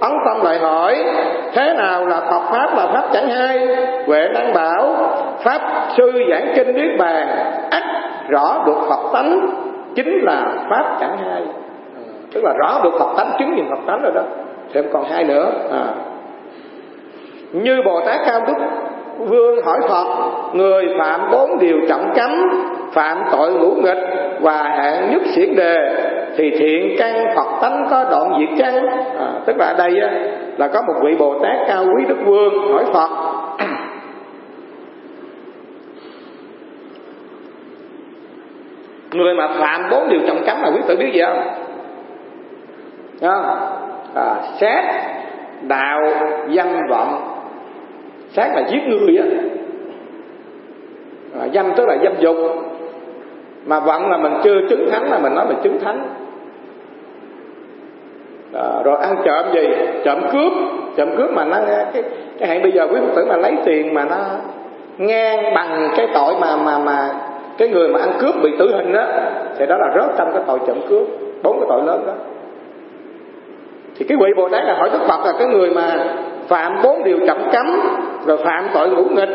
[0.00, 1.04] Ấn tâm lại hỏi
[1.52, 3.66] thế nào là Phật pháp là pháp chẳng hai?
[4.06, 4.96] Huệ năng bảo
[5.44, 5.60] pháp
[5.96, 7.28] sư giảng kinh niết bàn
[7.70, 7.82] ắt
[8.28, 9.46] rõ được Phật tánh
[9.94, 11.42] chính là pháp chẳng hai.
[12.32, 14.22] Tức là rõ được Phật tánh chứng nhìn Phật tánh rồi đó.
[14.72, 15.52] Thêm còn hai nữa.
[15.72, 15.86] À.
[17.52, 18.54] như Bồ Tát Cao Đức
[19.18, 20.06] Vương hỏi Phật
[20.52, 22.30] Người phạm bốn điều trọng cấm
[22.92, 23.98] Phạm tội ngũ nghịch
[24.40, 25.76] Và hạng nhất xiển đề
[26.36, 28.86] Thì thiện căn Phật tánh có đoạn diệt căn
[29.18, 30.10] à, Tức là ở đây á,
[30.56, 33.10] là có một vị Bồ Tát cao quý Đức Vương hỏi Phật
[39.12, 41.42] Người mà phạm bốn điều trọng cấm là quý tử biết gì không?
[43.20, 43.44] Không?
[44.14, 44.84] À, xét
[45.62, 46.00] đạo
[46.48, 47.36] danh vọng.
[48.32, 49.24] Sát là giết người á.
[51.40, 52.36] À, dâm tức là dâm dục.
[53.66, 56.08] Mà vọng là mình chưa chứng thánh là mình nói mình chứng thánh.
[58.54, 59.68] À, rồi ăn trộm gì?
[60.04, 60.52] Trộm cướp.
[60.96, 61.56] Trộm cướp mà nó
[61.92, 62.02] cái
[62.38, 64.16] cái hạn bây giờ quý phật tử mà lấy tiền mà nó
[64.98, 67.10] ngang bằng cái tội mà mà mà
[67.60, 69.04] cái người mà ăn cướp bị tử hình đó
[69.58, 71.06] thì đó là rớt trong cái tội trộm cướp
[71.42, 72.12] bốn cái tội lớn đó.
[73.96, 76.04] Thì cái vị bồ tát là hỏi đức phật là cái người mà
[76.48, 77.80] phạm bốn điều trọng cấm
[78.26, 79.28] rồi phạm tội ngũ nghịch.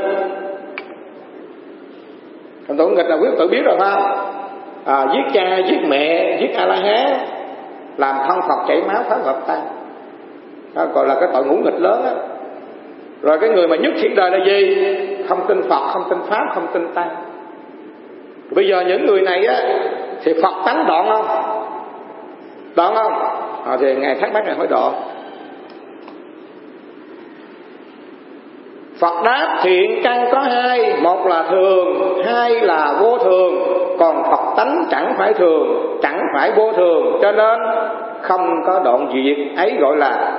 [2.67, 4.03] Phạm tội ngũ nghịch là quý tự biết rồi phải không?
[4.85, 7.17] À, giết cha giết mẹ giết a la hán
[7.97, 9.61] làm thân phật chảy máu phá hợp tan.
[10.75, 12.11] Đó gọi là cái tội ngũ nghịch lớn á.
[13.21, 14.77] Rồi cái người mà nhất thiện đời là gì?
[15.29, 17.09] Không tin phật không tin pháp không tin tăng
[18.51, 19.61] bây giờ những người này á
[20.23, 21.25] thì phật tánh đoạn không?
[22.75, 23.13] Đoạn không?
[23.65, 24.93] À, thì ngài thắc mắc ngài hỏi đoạn.
[28.99, 33.53] Phật đáp thiện căn có hai Một là thường Hai là vô thường.
[33.99, 37.19] Còn Phật tánh chẳng phải thường Chẳng phải vô thường.
[37.21, 37.59] Cho nên
[38.21, 40.37] không có đoạn diệt Ấy gọi là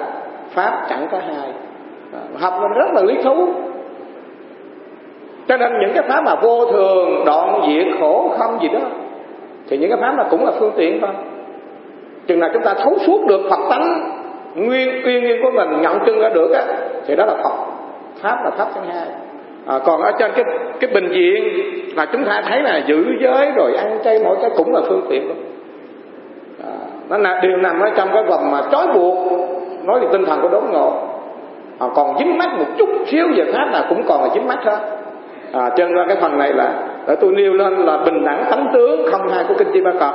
[0.55, 1.49] Pháp chẳng có hai.
[2.13, 3.49] À, học mình rất là lý thú.
[5.49, 8.81] Cho nên những cái pháp mà vô thường Đoạn diệt khổ không gì đó
[9.69, 11.11] Thì những cái pháp là cũng là phương tiện thôi.
[12.27, 14.13] Chừng nào chúng ta thấu suốt được Phật tánh
[14.55, 16.65] Nguyên uy nguyên của mình nhận chân ra được á
[17.07, 17.55] Thì đó là Phật.
[18.23, 19.07] Pháp là pháp thứ hai.
[19.67, 20.45] À, còn ở trên cái
[20.81, 21.45] cái bình diện
[21.97, 25.07] mà chúng ta thấy là giữ giới rồi ăn chay mỗi cái cũng là phương
[25.11, 25.37] tiện luôn
[26.65, 26.73] à,
[27.09, 29.15] nó là điều nằm ở trong cái vòng mà trói buộc
[29.85, 30.93] nói về tinh thần của đốn ngộ.
[31.79, 34.59] À, còn dính mắt một chút xíu về pháp là cũng còn là dính mắt
[34.65, 34.79] hết
[35.59, 36.73] à, cho nên cái phần này là
[37.07, 39.91] để tôi nêu lên là bình đẳng tánh tướng không hai của kinh chi ba
[40.01, 40.15] cập.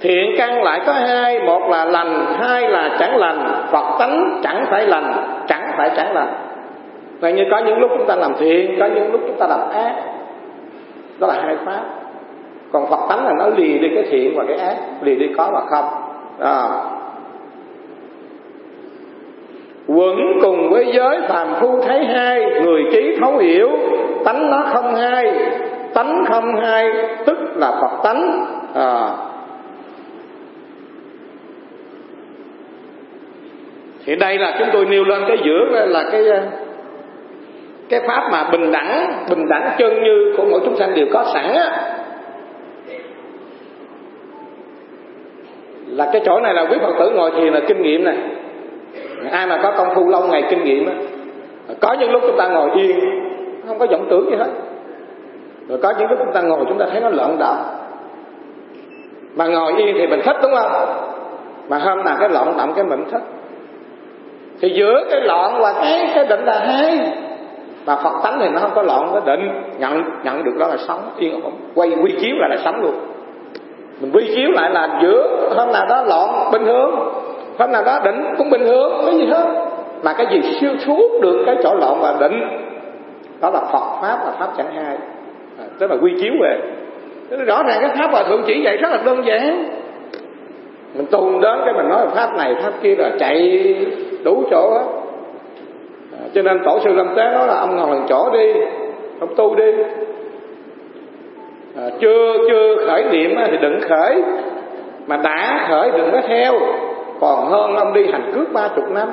[0.00, 3.66] Thiện căn lại có hai một là lành hai là chẳng lành.
[3.72, 5.12] Phật tánh chẳng phải lành
[5.46, 6.34] chẳng phải chẳng lành.
[7.20, 9.60] Vậy như có những lúc chúng ta làm thiện có những lúc chúng ta làm
[9.70, 9.94] ác.
[11.18, 11.80] Đó là hai pháp.
[12.72, 15.50] Còn phật tánh là nó lì đi cái thiện và cái ác lì đi có
[15.52, 15.84] và không.
[16.40, 16.68] À
[19.86, 23.70] quẩn cùng với giới phàm phu thấy hai, người trí thấu hiểu,
[24.24, 25.32] tánh nó không hai.
[25.94, 26.88] Tánh không hai,
[27.26, 28.46] tức là phật tánh.
[28.74, 29.10] À.
[34.06, 36.24] thì đây là chúng tôi nêu lên cái giữa là cái
[37.88, 41.24] cái pháp mà bình đẳng bình đẳng chân như của mỗi chúng sanh đều có
[41.34, 41.92] sẵn á.
[45.86, 48.16] Là cái chỗ này là quý phật tử ngồi thiền là kinh nghiệm này
[49.30, 50.92] ai mà có công phu lâu ngày kinh nghiệm á,
[51.80, 53.00] có những lúc chúng ta ngồi yên,
[53.68, 54.50] không có vọng tưởng gì hết.
[55.68, 57.56] Rồi có những lúc chúng ta ngồi, chúng ta thấy nó lợn động
[59.36, 60.72] mà ngồi yên thì mình thích, đúng không?
[61.68, 63.22] Mà hôm nào cái lộn động cái mình thích.
[64.60, 67.12] Thì giữa cái loạn và cái cái định là hai.
[67.86, 70.76] Mà phật tánh thì nó không có loạn có định, nhận nhận được đó là
[70.76, 71.52] sống, yên ổn.
[71.74, 72.94] Quay, quy chiếu lại là sống luôn.
[74.00, 77.12] Mình quy chiếu lại là giữa hôm nào đó loạn bình thường
[77.58, 79.46] pháp nào đó định cũng bình thường cái gì hết.
[80.02, 82.40] Mà cái gì siêu suốt được cái chỗ loạn và định.
[83.40, 84.96] Đó là phật pháp và pháp chẳng hai.
[85.58, 86.58] À, tức là quy chiếu về.
[87.46, 89.64] Rõ ràng cái pháp hòa thượng chỉ vậy rất là đơn giản.
[90.94, 93.64] Mình tu đến cái mình nói pháp này pháp kia là chạy
[94.24, 94.84] đủ chỗ á.
[96.12, 98.52] À, cho nên tổ sư lâm tế nói là ông ngồi chỗ đi
[99.20, 99.72] ông tu đi.
[101.76, 104.22] À, chưa chưa khởi niệm thì đừng khởi.
[105.06, 106.52] Mà đã khởi đừng có theo
[107.24, 109.08] còn hơn ông đi hành cước ba chục năm.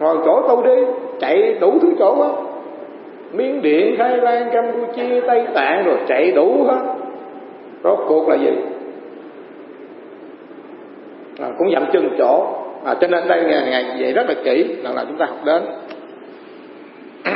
[0.00, 0.82] Rồi chỗ tôi đi
[1.20, 2.52] chạy đủ thứ chỗ hết
[3.32, 6.80] miến điện thái lan campuchia tây tạng rồi chạy đủ hết.
[7.84, 8.50] Rốt cuộc là gì?
[11.40, 12.46] À, cũng dậm chân chỗ.
[12.84, 15.38] À, cho nên đây ngày, ngày vậy rất là kỹ lần nào chúng ta học
[15.44, 15.62] đến.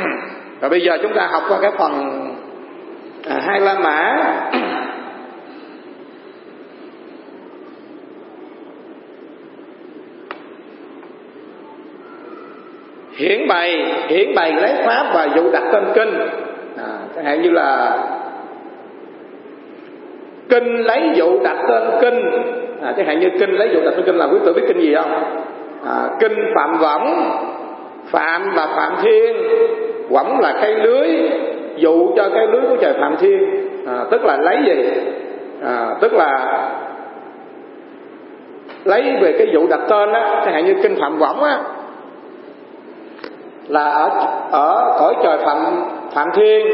[0.59, 1.91] Và bây giờ chúng ta học qua cái phần
[3.29, 4.33] à, hai la mã.
[13.17, 16.13] hiển bày hiển bày lấy pháp và dụ đặt tên kinh.
[16.77, 17.97] À, chẳng hạn như là
[20.49, 22.31] kinh lấy dụ đặt tên kinh.
[22.83, 24.79] À, chẳng hạn như kinh lấy dụ đặt tên kinh là quý tử biết kinh
[24.79, 25.11] gì không?
[25.85, 27.31] À, kinh phạm võng
[28.05, 29.35] phạm là phạm thiên.
[30.09, 31.07] Võng là cây lưới
[31.75, 33.39] dụ cho cái lưới của trời phạm thiên.
[33.87, 34.89] À, tức là lấy gì?
[35.63, 36.63] À, tức là
[38.85, 40.41] lấy về cái vụ đặt tên á.
[40.45, 41.57] Chẳng hạn như kinh phạm võng á
[43.67, 44.09] là ở
[44.51, 45.57] ở cõi trời phạm
[46.13, 46.67] phạm thiên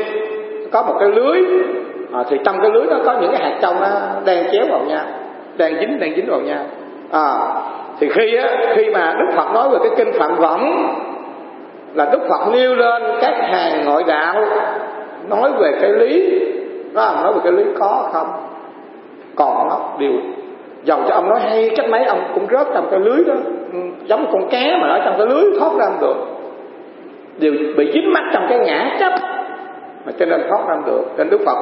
[0.71, 1.38] có một cái lưới.
[2.13, 3.88] À, thì trong cái lưới đó có những cái hạt trong nó
[4.25, 5.03] đang chéo vào nhau
[5.58, 6.63] đang dính đang dính vào nhau.
[7.12, 7.38] À,
[7.99, 10.95] thì khi á khi mà đức phật nói về cái kinh phạm võng
[11.93, 14.45] là đức phật nêu lên các hàng ngoại đạo
[15.29, 16.39] nói về cái lý
[16.93, 18.27] đó nói về cái lý có không?
[19.36, 20.12] Còn nó điều
[20.84, 23.34] dầu cho ông nói hay cách mấy ông cũng rớt trong cái lưới đó.
[23.73, 26.15] Ừ, giống con cá mà ở trong cái lưới thoát ra không được
[27.38, 29.13] đều bị dính mắt trong cái ngã chấp.
[30.06, 31.04] Mà cho nên thoát ra được.
[31.17, 31.58] Nên đức phật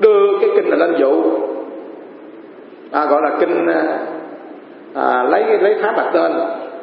[0.00, 1.22] đưa cái kinh là lên dụ.
[2.92, 3.98] À, gọi là kinh à,
[4.94, 6.32] à, lấy lấy pháp đặt tên.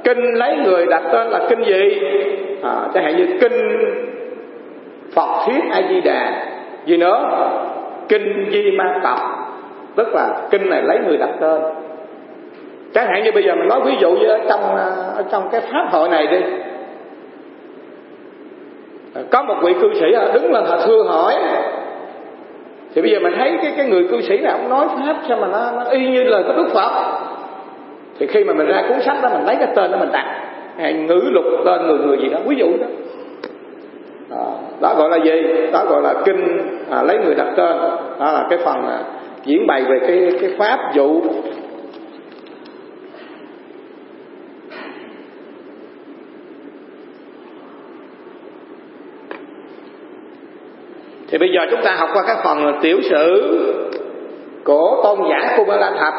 [0.04, 2.02] Kinh lấy người đặt tên là kinh gì?
[2.64, 3.78] À, chẳng hạn như kinh
[5.16, 6.46] phật thuyết a di đà
[6.86, 7.30] gì nữa?
[8.10, 9.20] Kinh di ma tập.
[9.96, 11.62] Tức là kinh này lấy người đặt tên.
[12.94, 15.50] Chẳng hạn như bây giờ mình nói ví dụ như ở trong à, ở trong
[15.52, 16.40] cái pháp hội này đi
[19.32, 21.34] có một vị cư sĩ à, đứng lên họ thưa hỏi.
[22.96, 25.38] Thì bây giờ mình thấy cái cái người cư sĩ nào cũng nói pháp sao
[25.42, 26.92] mà nó, nó y như lời của đức phật.
[28.20, 30.26] Thì khi mà mình ra cuốn sách đó mình lấy cái tên đó mình đặt.
[30.78, 32.88] Hay ngữ lục tên người người gì đó ví dụ đó.
[34.32, 34.46] À,
[34.82, 35.42] đó gọi là gì?
[35.74, 36.58] Đó gọi là kinh
[36.90, 37.78] à, lấy người đặt tên.
[38.20, 39.00] Đó là cái phần à,
[39.46, 41.22] diễn bày về cái cái pháp dụ
[51.29, 53.56] thì bây giờ chúng ta học qua các phần tiểu sử
[54.64, 56.14] của tôn giả Cú La Thập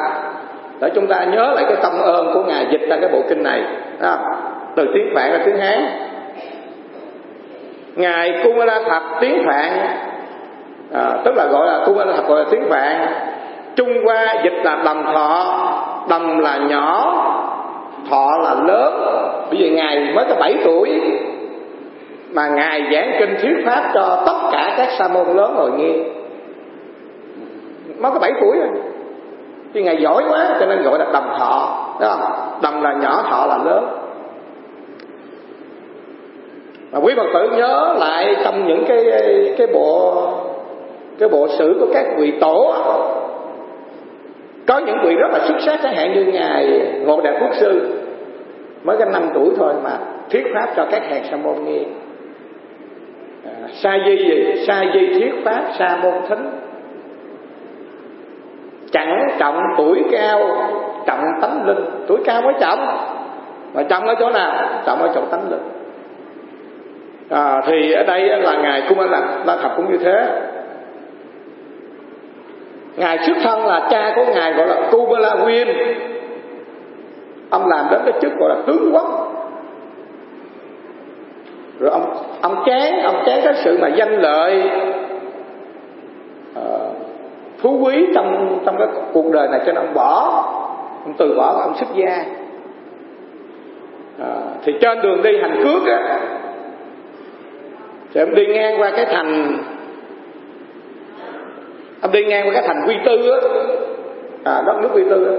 [0.80, 3.42] để chúng ta nhớ lại cái công ơn của ngài dịch ra cái bộ kinh
[3.42, 3.62] này.
[4.00, 4.18] À,
[4.76, 5.84] từ tiếng phạn ra tiếng hán.
[7.96, 9.70] Ngài Cú La Thập tiếng phạn.
[10.92, 13.06] À, tức là gọi là Cú La Thập gọi là tiếng phạn.
[13.76, 15.66] Trung hoa dịch là đầm thọ.
[16.10, 17.16] Đầm là nhỏ.
[18.10, 18.92] Thọ là lớn.
[19.50, 21.00] Bây giờ ngài mới có 7 tuổi
[22.32, 25.92] mà ngài giảng kinh thuyết pháp cho tất cả các sa môn lớn ngồi nghe
[27.98, 28.68] mới có 7 tuổi rồi
[29.74, 31.86] chứ ngài giỏi quá, cho nên gọi là đồng thọ.
[32.00, 32.60] Đó không?
[32.62, 33.86] Đồng là nhỏ, thọ là lớn.
[36.92, 39.04] Mà quý phật tử nhớ lại trong những cái
[39.58, 40.26] cái bộ
[41.18, 42.74] cái bộ sử của các vị tổ.
[44.66, 47.98] Có những vị rất là xuất sắc, chẳng hạn như ngài ngộ đạt quốc sư.
[48.84, 49.98] Mới có năm tuổi thôi mà
[50.30, 51.80] thuyết pháp cho các hàng sa môn nghe
[53.72, 54.64] sa di gì?
[54.66, 56.50] Sa di thuyết pháp sa môn thính
[58.92, 60.40] chẳng trọng tuổi cao
[61.06, 61.84] trọng tánh linh.
[62.06, 62.86] Tuổi cao mới trọng.
[63.74, 64.82] Mà trọng ở chỗ nào?
[64.86, 65.62] Trọng ở chỗ tánh linh.
[67.30, 70.26] À, thì ở đây là ngài cung la, la thập cũng như thế.
[72.96, 75.68] Ngài xuất thân là cha của ngài gọi là cu la nguyên
[77.50, 79.29] ông làm đến cái chức gọi là tướng quốc
[81.80, 84.70] rồi ông ông chán ông chán cái sự mà danh lợi
[86.58, 86.96] uh,
[87.58, 90.46] phú quý trong trong cái cuộc đời này cho nên ông bỏ.
[91.04, 92.24] Ông từ bỏ ông xuất gia.
[94.18, 96.18] À, thì trên đường đi hành cước á
[98.14, 99.58] thì ông đi ngang qua cái thành
[102.00, 103.38] ông đi ngang qua cái thành quy tư á
[104.44, 105.36] à, đất nước quy tư á.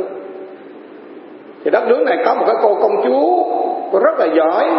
[1.63, 3.43] Thì đất nước này có một cái cô công chúa
[3.91, 4.71] cô rất là giỏi.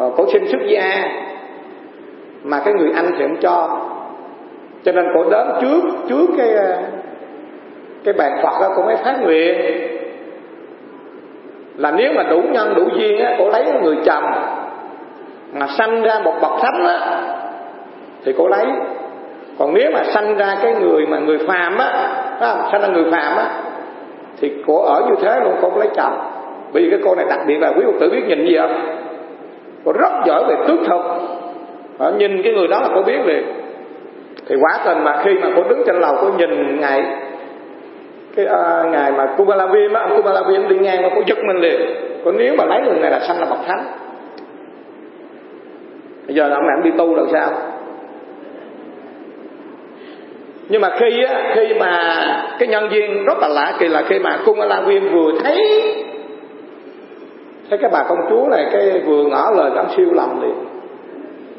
[0.00, 1.08] Ờ, cổ sinh xuất gia
[2.44, 3.80] mà cái người anh thì không cho.
[4.84, 6.78] Cho nên cổ đến trước trước cái ờ,
[8.04, 9.56] cái bàn phật đó cô mới phát nguyện.
[11.76, 14.24] Là nếu mà đủ nhân, đủ duyên á, cổ lấy người chồng,
[15.52, 17.22] mà sanh ra một bậc thánh á,
[18.24, 18.66] thì cổ lấy.
[19.58, 22.12] Còn nếu mà sanh ra cái người mà người phàm á
[22.72, 23.50] sanh ra người phàm á,
[24.40, 26.18] thì cổ ở như thế luôn, cổ lấy chồng.
[26.72, 28.99] Vì cái cô này đặc biệt là quý phật tử biết nhìn gì không?
[29.84, 31.00] Cô rất giỏi về tước thuật
[31.98, 33.44] à, nhìn cái người đó là cô biết liền.
[34.48, 37.04] Thì quá tình mà khi mà cô đứng trên lầu cô nhìn ngài
[38.36, 41.80] cái à, ngày mà Kubalavim á ông Kubalavim đi ngang mà cô giật mình liền.
[42.24, 43.84] Còn nếu mà lấy người này là sanh là bậc thánh.
[46.26, 47.50] Bây giờ là ông này ông đi tu làm sao?
[50.68, 51.96] Nhưng mà khi á khi mà
[52.58, 55.94] cái nhân viên rất là lạ kỳ là khi mà cung viên vừa thấy
[57.70, 60.54] thế cái bà công chúa này cái vừa ngỏ lời ông siêu lầm liền.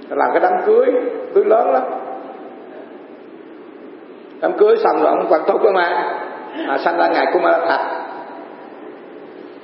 [0.10, 0.86] Làm cái đám cưới
[1.34, 1.84] cưới lớn lắm.
[4.42, 6.14] Đám cưới xong rồi ông quan tốt cơ mà
[6.68, 7.86] à, sanh ra ngày cung la thạch.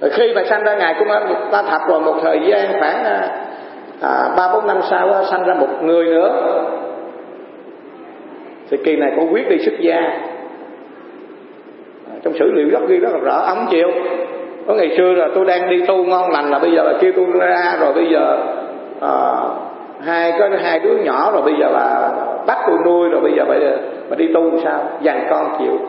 [0.01, 1.07] Rồi khi mà sanh ra ngày cung
[1.51, 3.45] la thạch rồi một thời gian khoảng à,
[4.01, 6.63] à, ba bốn năm sau sanh ra một người nữa.
[8.69, 9.97] Thì kỳ này cũng quyết đi xuất gia.
[12.11, 13.87] À, trong sử liệu rất ghi rất là rõ ông chịu
[14.67, 17.11] có ngày xưa là tôi đang đi tu ngon lành là bây giờ là kêu
[17.15, 18.37] tôi ra rồi bây giờ
[19.01, 19.13] à,
[20.05, 22.11] hai có hai đứa nhỏ rồi bây giờ là
[22.47, 23.77] bắt tôi nuôi rồi bây giờ bây giờ
[24.09, 24.79] mà đi tu sao?
[25.03, 25.79] Dàn con chịu.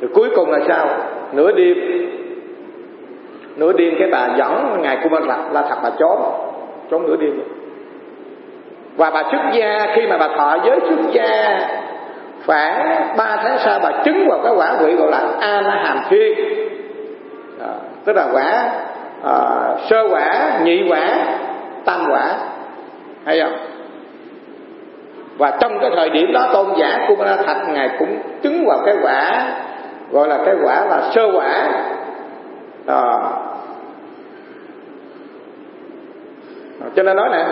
[0.00, 0.88] Rồi cuối cùng là sao?
[1.32, 1.76] Nửa đêm
[3.56, 6.18] nửa đêm cái bà dẫn ngài cung la la thật bà trốn
[6.90, 7.40] trốn nửa đêm.
[8.96, 11.60] Và bà xuất gia khi mà bà thọ giới xuất gia
[12.46, 15.98] khoảng ba tháng sau bà chứng vào cái quả vị gọi là a la hàm
[16.10, 16.38] thiên
[18.04, 18.70] tức là quả
[19.24, 19.36] à,
[19.90, 21.26] sơ quả nhị quả
[21.84, 22.38] tam quả.
[23.24, 23.56] Hay không?
[25.38, 28.78] Và trong cái thời điểm đó tôn giả của la thạch ngài cũng chứng vào
[28.86, 29.48] cái quả
[30.10, 31.68] gọi là cái quả là sơ quả.
[32.86, 33.00] À,
[36.96, 37.44] cho nên nói nè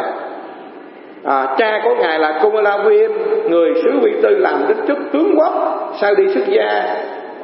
[1.25, 3.11] à, cha của ngài là cung la viêm
[3.49, 5.53] người sứ quy tư làm đến chức tướng quốc
[6.01, 6.97] sau đi xuất gia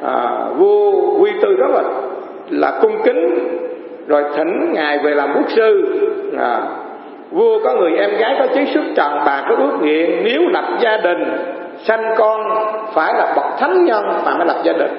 [0.03, 1.83] à, vua quy tư rất là
[2.49, 3.47] là cung kính
[4.07, 5.85] rồi thỉnh ngài về làm quốc sư.
[6.39, 6.61] À,
[7.31, 10.65] vua có người em gái có chí xuất trần bà có ước nguyện nếu lập
[10.79, 11.23] gia đình
[11.83, 12.41] sanh con
[12.93, 14.91] phải là bậc thánh nhân mà mới lập gia đình.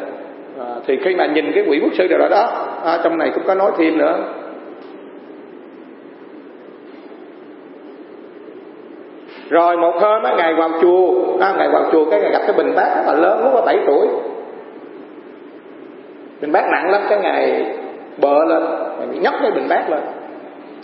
[0.58, 2.50] À, thì khi mà nhìn cái quỷ quốc sư rồi đó
[2.84, 4.18] à, trong này cũng có nói thêm nữa.
[9.50, 12.56] Rồi một hôm á ngài vào chùa à, ngài vào chùa cái ngài gặp cái
[12.56, 14.06] bình bát rất là lớn lúc có bảy tuổi
[16.40, 17.64] bình bát nặng lắm, cái ngày
[18.18, 18.62] bợ lên,
[18.98, 20.00] ngày bị nhấc cái bình bát lên.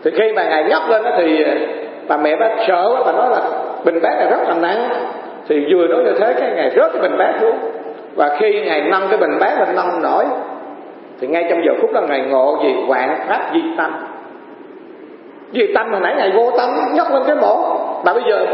[0.05, 1.55] Thì khi mà ngài nhấc lên đó thì à,
[2.09, 3.41] bà mẹ bác sợ quá, bà nói là
[3.85, 4.89] bình bát này rất là nặng.
[5.49, 7.57] Thì vừa nói như thế, cái ngài rớt cái bình bát xuống.
[8.15, 10.25] Và khi ngài nâng cái bình bát lên nâng nổi.
[11.21, 12.75] Thì ngay trong giờ phút đó, ngài ngộ gì?
[12.89, 13.91] Vạn pháp di tâm.
[15.53, 17.79] Di tâm hồi nãy ngài vô tâm nhấc lên cái mổ.
[18.05, 18.47] Mà bây giờ,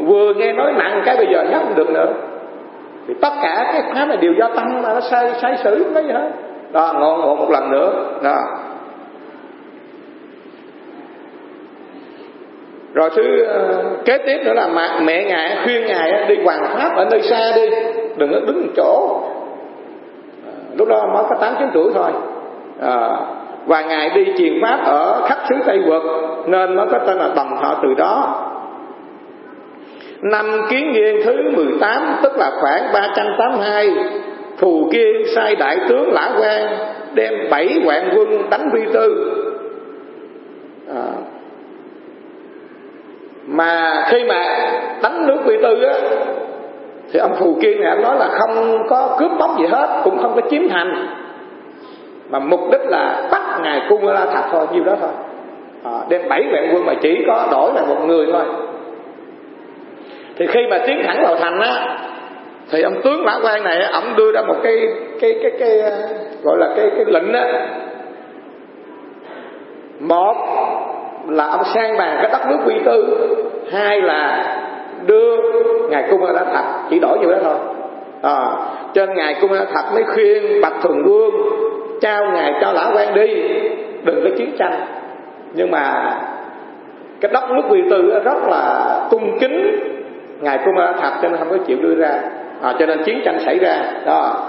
[0.00, 2.06] vừa nghe nói nặng, cái bây giờ nhấc không được nữa
[3.08, 6.04] thì tất cả cái pháp này đều do tâm mà nó sai sai sử cái
[6.04, 6.30] gì hết.
[6.72, 7.92] Đó ngộ ngộ một lần nữa.
[8.22, 8.36] Đó.
[12.94, 16.96] Rồi thứ uh, kế tiếp nữa là mẹ, mẹ ngài khuyên ngài đi hoàng pháp
[16.96, 17.70] ở nơi xa đi.
[18.16, 19.20] Đừng có đứng chỗ.
[20.46, 22.10] Ờ, lúc đó mới có tám chín tuổi thôi.
[22.80, 23.08] À,
[23.66, 26.02] và ngài đi truyền pháp ở khắp xứ tây vực
[26.46, 28.46] nên mới có tên là đồng họ từ đó.
[30.22, 33.94] Năm kiến nghiên thứ 18 tức là khoảng 382
[34.58, 36.66] Thù kiên sai đại tướng Lã Quang
[37.14, 39.32] đem bảy vạn quân đánh Vi Tư.
[40.94, 41.12] À.
[43.46, 44.70] Mà khi mà
[45.02, 45.94] đánh nước Vi Tư á
[47.12, 50.18] Thì ông Thù Kiên này ông nói là không có cướp bóc gì hết Cũng
[50.22, 51.06] không có chiếm thành.
[52.30, 55.10] Mà mục đích là bắt ngài cung la thạch thôi Nhiêu đó thôi.
[55.84, 58.44] À, Đem bảy vạn quân mà chỉ có đổi là một người thôi
[60.40, 61.96] thì khi mà tiến thẳng vào thành á
[62.70, 64.76] thì ông tướng lã quan này ông đưa ra một cái
[65.20, 65.92] cái cái cái, cái
[66.42, 67.66] gọi là cái cái lệnh á.
[70.00, 70.34] Một
[71.28, 73.26] là ông sang bàn cái đất nước quy tư
[73.72, 74.44] hai là
[75.06, 75.36] đưa
[75.90, 77.56] ngài cung ra thạch chỉ đổi như đó thôi.
[78.22, 78.50] À,
[78.94, 81.34] trên ngài cung ra thạch mới khuyên bạch thường vương
[82.00, 83.42] trao ngài cho lã quan đi
[84.04, 84.80] đừng có chiến tranh.
[85.54, 86.14] Nhưng mà
[87.20, 89.89] cái đất nước quy tư rất là cung kính
[90.40, 92.20] ngài cung ma thật cho nên không có chịu đưa ra.
[92.62, 93.76] À, cho nên chiến tranh xảy ra.
[94.06, 94.46] Đó.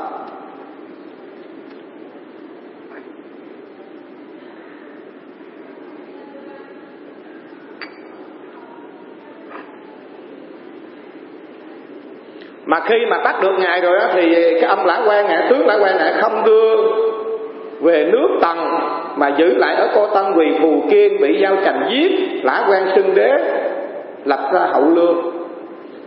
[12.65, 15.65] Mà khi mà bắt được ngài rồi đó thì cái ông lã quan này tướng
[15.65, 16.75] lã quan này không đưa
[17.81, 18.57] về nước tần
[19.15, 22.11] mà giữ lại ở cô tân quỳ phù kiên bị giao trành giết.
[22.43, 23.31] Lã quan xưng đế
[24.25, 25.30] lập ra hậu lương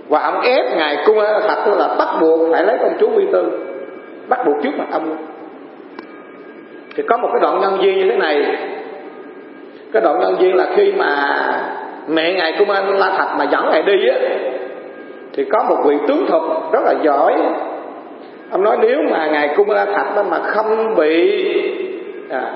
[0.08, 3.64] và ông ép ngài cung thạch là bắt buộc phải lấy công chúa quy tư
[4.28, 5.16] bắt buộc trước mặt ông.
[6.96, 8.56] Thì có một cái đoạn nhân duyên như thế này.
[9.92, 11.36] Cái đoạn nhân duyên là khi mà
[12.08, 14.16] mẹ ngài cung la thạch mà dẫn ngài đi á
[15.32, 16.42] thì có một vị tướng thuật
[16.72, 17.34] rất là giỏi.
[18.50, 21.44] Ông nói nếu mà ngài cung la thạch đó mà không bị
[22.30, 22.52] à,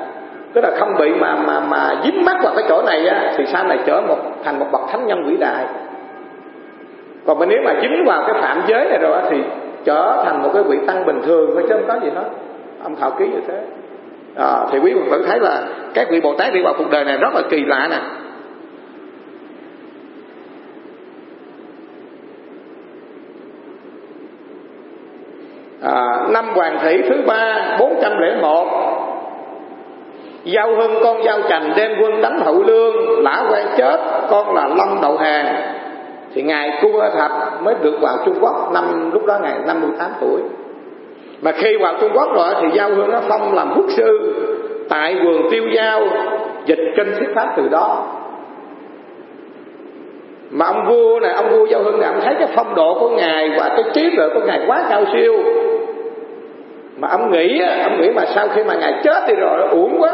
[0.53, 3.45] tức là không bị mà mà mà dính mắt vào cái chỗ này á thì
[3.47, 5.65] sau này trở một thành một bậc thánh nhân vĩ đại
[7.29, 9.37] còn mà nếu mà dính vào cái phạm giới này rồi thì
[9.85, 12.29] trở thành một cái vị tăng bình thường thôi chứ không có gì hết.
[12.83, 13.61] Ông thọ ký như thế.
[14.37, 15.62] À, thì quý phật tử thấy là
[15.95, 17.99] các vị bồ tát đi vào cuộc đời này rất là kỳ lạ nè.
[25.83, 28.66] À, năm hoàng thị thứ ba bốn trăm lẻ một.
[30.45, 34.01] Giao hưng con giao trành đem quân đánh hậu lương lã quen chết
[34.31, 35.78] con là long đậu hàng
[36.39, 37.30] thì ngài cung thập
[37.62, 40.41] mới được vào trung quốc, năm, lúc đó ngài 58 tuổi.
[41.43, 44.34] Mà khi vào trung quốc rồi thì giao hương nó phong làm quốc sư,
[44.89, 46.01] tại vườn tiêu giao,
[46.66, 48.07] dịch kinh thuyết pháp từ đó.
[50.51, 53.09] Mà ông vua này, ông vua giao hương này, ông thấy cái phong độ của
[53.09, 55.34] ngài và cái trí tuệ của ngài quá cao siêu.
[56.99, 60.12] Mà ông nghĩ ông nghĩ mà sau khi mà ngài chết đi rồi uổng quá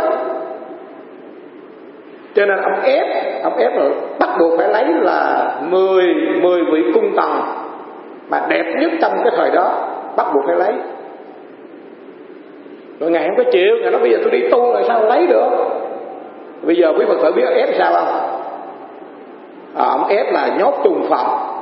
[2.35, 3.07] cho nên ông ép
[3.43, 3.91] ông ép rồi.
[4.19, 6.05] Bắt buộc phải lấy là 10
[6.43, 7.31] 10 vị cung tần
[8.29, 9.73] mà đẹp nhất trong cái thời đó.
[10.17, 10.73] Bắt buộc phải lấy.
[13.01, 15.27] Rồi ngài không có chịu ngài nói bây giờ tôi đi tu rồi sao lấy
[15.27, 15.51] được?
[16.63, 18.35] Bây giờ quý phật tử biết ép sao không?
[19.77, 21.55] À, ông ép là nhốt trùng phòng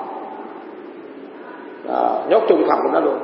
[1.88, 3.18] à, nhốt trùng phòng của nó luôn.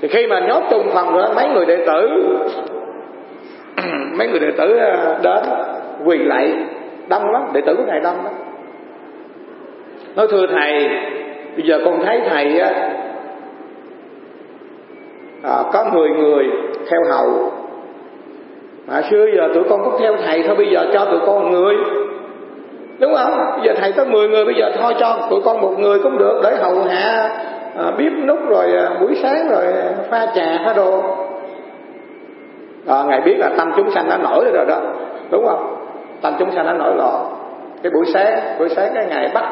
[0.00, 2.08] Thì khi mà nhốt trùng phòng rồi mấy người đệ tử
[4.18, 5.42] mấy người đệ tử à, đến
[6.04, 6.54] quỳ lại
[7.08, 8.32] đông lắm đệ tử của thầy đông lắm.
[10.16, 10.88] Nói thưa thầy
[11.56, 12.70] bây giờ con thấy thầy á
[15.42, 16.44] à, có 10 người
[16.90, 17.52] theo hầu.
[18.86, 21.48] Mà xưa giờ tụi con cũng theo thầy thôi bây giờ cho tụi con một
[21.50, 21.76] người.
[22.98, 23.38] Đúng không?
[23.56, 26.18] Bây giờ thầy có 10 người bây giờ thôi cho tụi con một người cũng
[26.18, 27.30] được để hầu hạ
[27.76, 29.64] à, bếp nút rồi à, buổi sáng rồi
[30.10, 31.02] pha trà pha đồ
[32.86, 34.80] à, ngài biết là tâm chúng sanh nó nổi rồi đó.
[35.30, 35.76] Đúng không?
[36.22, 37.32] Tâm chúng sanh nó nổi lọ
[37.82, 39.44] cái buổi sáng buổi sáng cái ngày bắt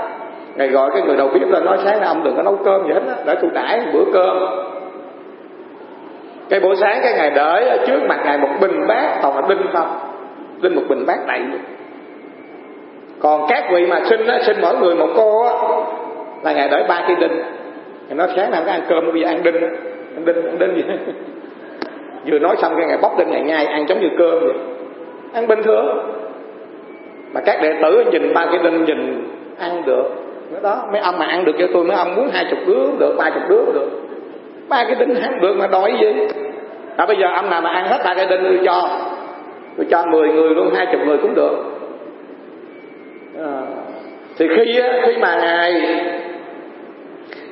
[0.57, 2.87] ngày gọi cái người đầu bếp lên nói sáng nay ông đừng có nấu cơm
[2.87, 4.39] gì hết á để tôi đãi bữa cơm.
[6.49, 9.43] Cái buổi sáng cái ngày đợi ở trước mặt ngài một bình bát toàn là
[9.49, 9.99] đinh không?
[10.63, 11.41] Đinh một bình bát đầy
[13.21, 15.53] còn các vị mà xin á xin mỗi người một cô á
[16.43, 17.43] là ngày đợi ba cây đinh.
[18.09, 19.61] Ngài nói sáng nào có ăn cơm bây giờ ăn đinh
[20.15, 20.83] ăn đinh ăn đinh gì?
[22.27, 24.57] vừa nói xong cái ngày bóc lên ngày ngay ăn giống như cơm vậy.
[25.33, 26.13] Ăn bình thường.
[27.33, 30.05] Mà các đệ tử nhìn ba cái đinh nhìn ăn được.
[30.63, 33.15] Đó mấy ông mà ăn được cho tôi mấy ông muốn hai chục đứa được
[33.19, 33.89] ba chục đứa được.
[34.69, 36.27] Ba cái đinh ăn được mà đói gì
[36.97, 38.89] à bây giờ ông nào mà ăn hết ba cái đinh tôi cho.
[39.77, 41.57] Tôi cho mười người luôn hai chục người cũng được.
[43.39, 43.61] À,
[44.39, 45.73] thì khi khi mà ngài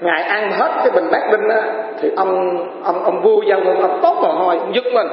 [0.01, 1.63] ngài ăn hết cái bình bát đinh á
[2.01, 5.07] thì ông ông ông vua giao ngôn ông tốt mồ hôi ông dứt mình.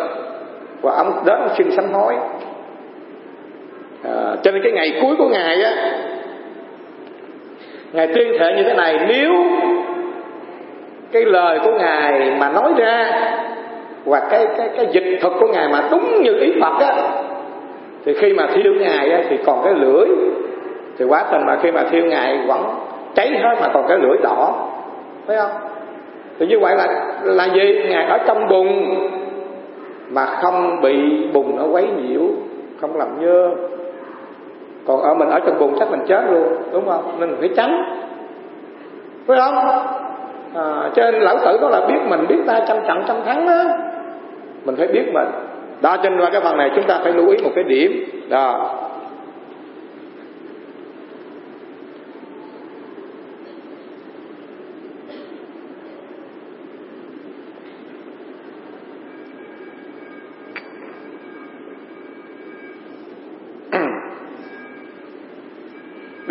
[0.81, 2.15] Và ông đến ông xin sám hối.
[4.03, 5.73] À, cho nên cái ngày cuối của ngài á
[7.93, 9.31] ngài tuyên thệ như thế này nếu
[11.11, 13.11] cái lời của ngài mà nói ra
[14.05, 16.95] và cái cái cái dịch thuật của ngài mà đúng như ý Phật á
[18.05, 20.07] thì khi mà thiêu ngài á, thì còn cái lưỡi.
[20.97, 22.63] Thì quá tình mà khi mà thiêu ngài vẫn
[23.15, 24.67] cháy hết mà còn cái lưỡi đỏ.
[25.27, 25.51] Thấy không?
[26.39, 26.87] Thì như vậy là
[27.23, 27.83] là gì?
[27.89, 28.67] Ngài ở trong bùn.
[30.09, 32.21] Mà không bị bùn nó quấy nhiễu
[32.81, 33.51] không làm nhơ.
[34.87, 37.19] Còn ở mình ở trong bùn chắc mình chết luôn đúng không?
[37.19, 37.83] Nên mình phải tránh.
[39.27, 39.55] Phải không?
[40.55, 43.47] À, cho nên lão tử đó là biết mình biết ta trăm trận trăm thắng
[43.47, 43.63] đó
[44.65, 45.27] mình phải biết mình.
[45.81, 47.91] Đó cho nên cái phần này chúng ta phải lưu ý một cái điểm.
[48.29, 48.75] Đó.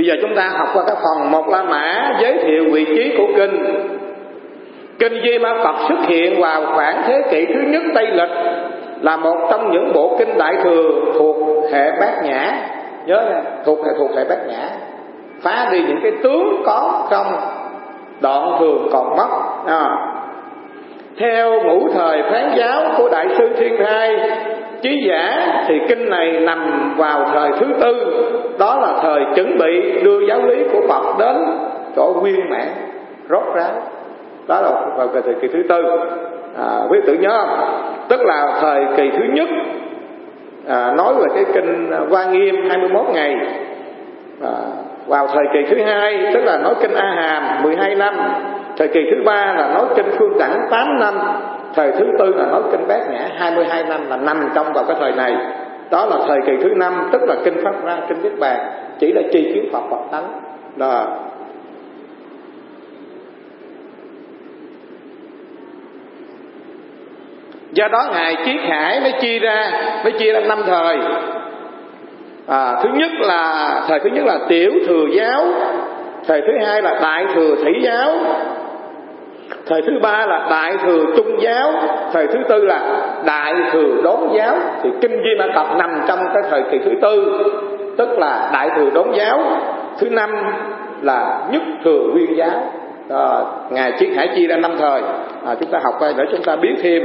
[0.04, 3.14] Bây giờ chúng ta học qua cái phần một la mã giới thiệu vị trí
[3.18, 3.64] của kinh.
[4.98, 8.30] Kinh Di Ma Phật xuất hiện vào khoảng thế kỷ thứ nhất Tây Lịch
[9.00, 11.36] là một trong những bộ kinh đại thừa thuộc
[11.72, 12.52] hệ bát nhã.
[13.06, 14.68] Nhớ nha, thuộc hệ thuộc hệ bát nhã.
[15.42, 17.26] Phá đi những cái tướng có trong
[18.20, 19.28] đoạn thường còn mất.
[19.66, 19.86] À.
[21.18, 24.16] Theo ngũ thời phán giáo của Đại sư thiên thai
[24.84, 27.94] chí giả thì kinh này nằm vào thời thứ tư.
[28.58, 31.36] Đó là thời chuẩn bị đưa giáo lý của phật đến
[31.96, 32.68] chỗ viên mãn
[33.30, 33.72] rốt ráo.
[34.48, 35.82] Đó là vào thời kỳ thứ tư.
[36.58, 37.82] À, quý tự nhớ không?
[38.08, 39.48] Tức là thời kỳ thứ nhất
[40.68, 43.36] à, nói về cái kinh Hoa Nghiêm 21 ngày.
[44.42, 44.50] À,
[45.06, 48.14] vào thời kỳ thứ hai tức là nói kinh A Hàm 12 năm
[48.76, 51.14] thời kỳ thứ ba là nói kinh Phương Đẳng 8 năm.
[51.74, 54.96] Thời thứ tư là nói kinh Bát Nhã 22 năm là nằm trong vào cái
[55.00, 55.36] thời này.
[55.90, 58.56] Đó là thời kỳ thứ năm tức là kinh Pháp Ra kinh Niết Bàn
[58.98, 60.28] chỉ là chi kiến Phật Phật tánh.
[60.76, 61.06] Là
[67.72, 69.72] do đó ngài Chiết Hải mới chia ra
[70.04, 70.98] mới chia ra năm thời.
[72.46, 75.44] À, thứ nhất là thời thứ nhất là tiểu thừa giáo
[76.26, 78.10] thời thứ hai là đại thừa thủy giáo
[79.66, 81.72] thời thứ ba là đại thừa trung giáo.
[82.12, 84.56] Thời thứ tư là đại thừa đốn giáo.
[84.82, 87.40] Thì kinh di ma tập nằm trong cái thời kỳ thứ tư
[87.96, 89.40] tức là đại thừa đốn giáo.
[89.98, 90.30] Thứ năm
[91.02, 92.72] là nhất thừa nguyên giáo.
[93.10, 93.38] À,
[93.70, 95.02] ngài chiết hải chia ra năm thời.
[95.46, 97.02] À, chúng ta học để chúng ta biết thêm.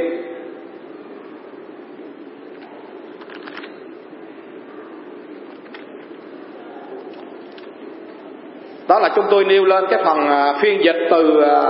[8.88, 11.62] Đó là chúng tôi nêu lên cái phần à, phiên dịch từ à,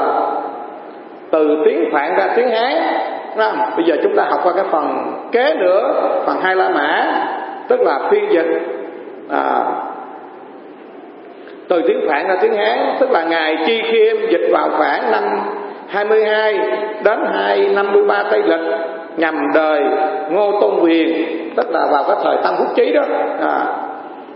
[1.32, 2.74] từ tiếng phạn ra tiếng hán
[3.38, 3.52] đó.
[3.76, 5.94] bây giờ chúng ta học qua cái phần kế nữa
[6.26, 7.14] phần hai la mã
[7.68, 8.62] tức là phiên dịch
[9.30, 9.64] à,
[11.68, 15.24] từ tiếng phạn ra tiếng hán tức là ngài chi khiêm dịch vào khoảng năm
[15.88, 16.58] 22
[17.04, 18.76] đến 253 tây lịch
[19.18, 19.84] nhằm đời
[20.30, 21.26] ngô tôn quyền
[21.56, 23.02] tức là vào cái thời tăng quốc chí đó
[23.42, 23.66] à,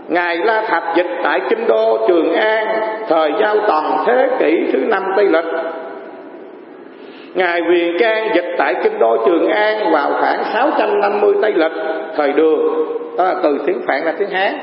[0.08, 2.68] Ngài La Thạch dịch tại Kinh Đô Trường An
[3.10, 5.46] Thời giao tần thế kỷ thứ năm Tây Lịch
[7.34, 11.72] Ngài Quyền Can dịch tại Kinh Đô Trường An vào khoảng 650 Tây Lịch,
[12.16, 12.86] Thời đường.
[13.18, 14.54] Đó là từ tiếng Phạn ra tiếng Hán.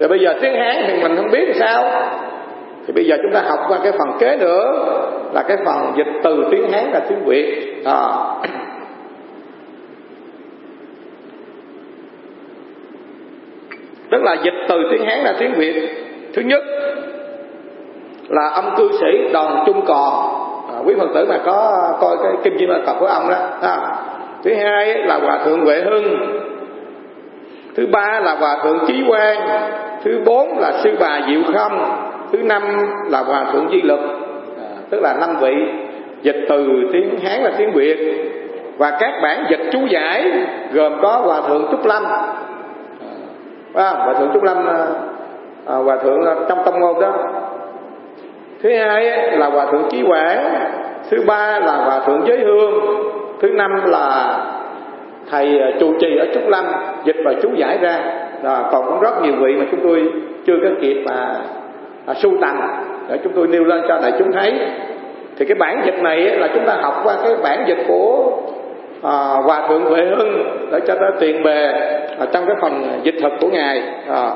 [0.00, 1.84] Rồi bây giờ tiếng Hán thì mình không biết sao.
[2.86, 4.84] Thì bây giờ chúng ta học qua cái phần kế nữa,
[5.34, 7.74] Là cái phần dịch từ tiếng Hán ra tiếng Việt.
[7.84, 8.08] À.
[14.10, 15.74] tức là dịch từ tiếng hán ra tiếng việt.
[16.34, 16.62] Thứ nhất
[18.28, 20.47] là âm cư sĩ Đòn trung còn.
[20.78, 23.96] Ờ, quý phật tử mà có coi cái kinh diêm cập của ông đó à.
[24.44, 26.04] thứ hai là hòa thượng huệ hưng.
[27.76, 29.48] Thứ ba là hòa thượng chí quang.
[30.04, 31.72] Thứ bốn là sư bà diệu khâm.
[32.32, 32.62] Thứ năm
[33.10, 34.00] là hòa thượng di lực.
[34.58, 35.52] À, tức là năm vị.
[36.22, 37.98] Dịch từ tiếng hán là tiếng việt.
[38.76, 40.32] Và các bản dịch chú giải
[40.72, 42.04] gồm có hòa thượng trúc lâm.
[43.74, 44.86] À, hòa thượng trúc lâm à,
[45.66, 46.18] à hòa thượng
[46.48, 47.12] trong tông môn đó
[48.62, 49.04] thứ hai
[49.38, 50.70] là hòa thượng chí quảng.
[51.10, 52.72] Thứ ba là hòa thượng giới hương.
[53.40, 54.36] Thứ năm là
[55.30, 56.64] thầy ờ, trụ trì ở trúc lâm
[57.04, 57.98] dịch và chú giải ra.
[58.42, 60.12] Là còn cũng rất nhiều vị mà chúng tôi
[60.46, 61.36] chưa có kịp mà
[62.06, 62.56] mà sưu tầm
[63.08, 64.54] để chúng tôi nêu lên cho đại chúng thấy.
[65.38, 68.32] Thì cái bản dịch này là chúng ta học qua cái bản dịch của
[69.02, 69.12] à,
[69.44, 71.66] hòa thượng huệ hưng để cho nó tiền bề
[72.18, 73.82] ở trong cái phần dịch thực của ngài.
[74.08, 74.30] À.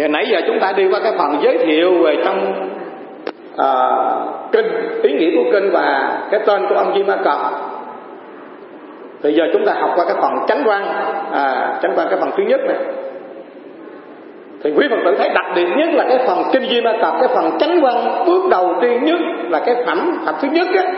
[0.00, 2.68] thì nãy giờ chúng ta đi qua cái phần giới thiệu về trong
[3.56, 3.72] à,
[4.52, 4.66] kinh
[5.02, 7.38] ý nghĩa của kinh và cái tên của ông Di Ma Cập.
[9.22, 10.82] Thì giờ chúng ta học qua cái phần chánh quan,
[11.32, 12.76] à, chánh quan cái phần thứ nhất này.
[14.64, 17.14] Thì quý phật tử thấy đặc biệt nhất là cái phần kinh di ma cập
[17.20, 20.92] cái phần chánh quan bước đầu tiên nhất là cái phẩm phẩm thứ nhất á.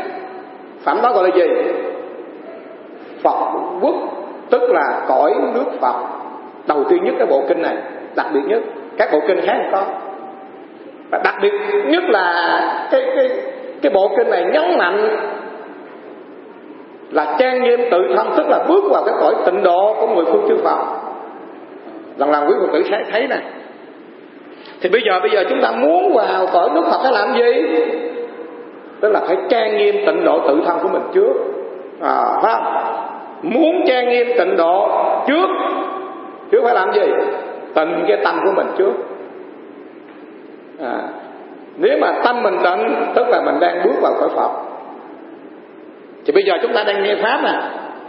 [0.84, 1.46] Phẩm đó gọi là gì?
[3.22, 3.94] Phật quốc
[4.50, 5.94] tức là cõi nước phật.
[6.68, 7.76] Đầu tiên nhất cái bộ kinh này
[8.16, 8.62] đặc biệt nhất
[8.98, 9.82] các bộ kinh khác không có.
[11.10, 11.52] Và đặc biệt
[11.86, 13.30] nhất là cái cái
[13.82, 15.08] cái bộ kinh này nhấn mạnh
[17.10, 20.24] là trang nghiêm tự thân tức là bước vào cái cõi tịnh độ của người
[20.24, 20.78] phương chư phật.
[22.16, 23.36] Lần lần quý phật tử sẽ thấy nè.
[24.80, 27.52] Thì bây giờ bây giờ chúng ta muốn vào cõi nước phật phải làm gì?
[29.00, 31.32] Tức là phải trang nghiêm tịnh độ tự thân của mình trước.
[32.00, 32.64] À, phải không?
[33.42, 34.88] Muốn trang nghiêm tịnh độ
[35.26, 35.46] trước
[36.50, 37.02] trước phải làm gì?
[37.74, 38.92] Tịnh cái tâm của mình trước.
[40.80, 40.98] À,
[41.76, 44.50] nếu mà tâm mình tịnh tức là mình đang bước vào cõi phật.
[46.26, 47.60] Thì bây giờ chúng ta đang nghe pháp nè.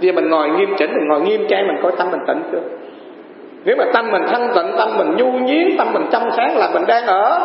[0.01, 2.43] Bây giờ mình ngồi nghiêm chỉnh mình ngồi nghiêm trang mình coi tâm mình tịnh
[2.51, 2.61] chưa?
[3.65, 6.69] Nếu mà tâm mình thanh tịnh tâm mình nhu nhiến tâm mình trong sáng là
[6.73, 7.39] mình đang ở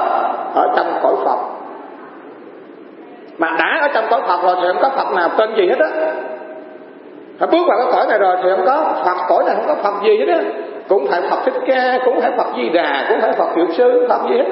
[0.55, 1.39] ở trong cõi phật.
[3.39, 5.79] Mà đã ở trong cõi phật rồi thì không có phật nào tên gì hết
[5.79, 6.13] á.
[7.39, 9.75] Phải bước vào cái cõi này rồi thì không có phật cõi này không có
[9.75, 10.41] phật gì hết á
[10.89, 14.07] cũng phải phật thích ca cũng phải phật di đà cũng phải phật Hiệu sư
[14.09, 14.45] phật gì hết.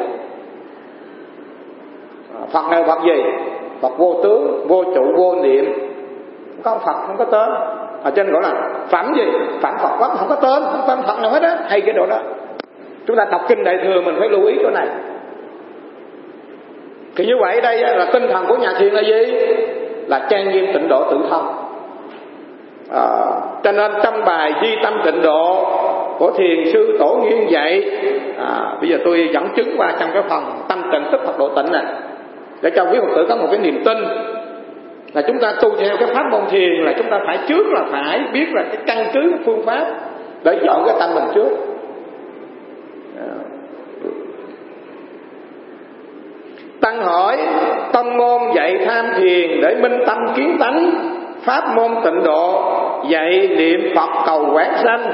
[2.35, 3.23] À, phật này phật gì?
[3.81, 5.65] Phật vô tướng vô trụ vô niệm.
[6.65, 7.51] Không có phật không có tên.
[7.51, 7.67] À,
[8.03, 8.53] Ở trên gọi là
[8.89, 9.25] phẩm gì?
[9.63, 11.57] Phẩm phật pháp không có tên không có tên phật nào hết á.
[11.69, 12.19] Hay cái độ đó.
[13.07, 14.89] Chúng ta đọc kinh đại thừa mình phải lưu ý chỗ này.
[17.17, 19.39] Thì như vậy đây là tinh thần của nhà thiền là gì?
[20.07, 21.47] Là trang nghiêm tịnh độ tự thân
[22.91, 23.07] à,
[23.63, 25.67] cho nên trong bài di tâm tịnh độ
[26.19, 27.91] của thiền sư tổ nghiên dạy
[28.39, 31.49] à, bây giờ tôi dẫn chứng qua trong cái phần tâm tịnh tức phật độ
[31.49, 31.85] tịnh này.
[32.63, 33.99] Để cho quý phật tử có một cái niềm tin
[35.15, 37.85] là chúng ta tu theo cái pháp môn thiền là chúng ta phải trước là
[37.91, 39.87] phải biết là cái căn cứ cái phương pháp
[40.45, 41.57] để dọn cái tâm mình trước.
[43.19, 43.35] À.
[46.81, 47.39] Tăng hỏi
[47.93, 50.93] tâm môn dạy tham thiền để minh tâm kiến tánh
[51.47, 52.73] Pháp môn tịnh độ
[53.09, 55.13] dạy niệm Phật cầu quán sanh.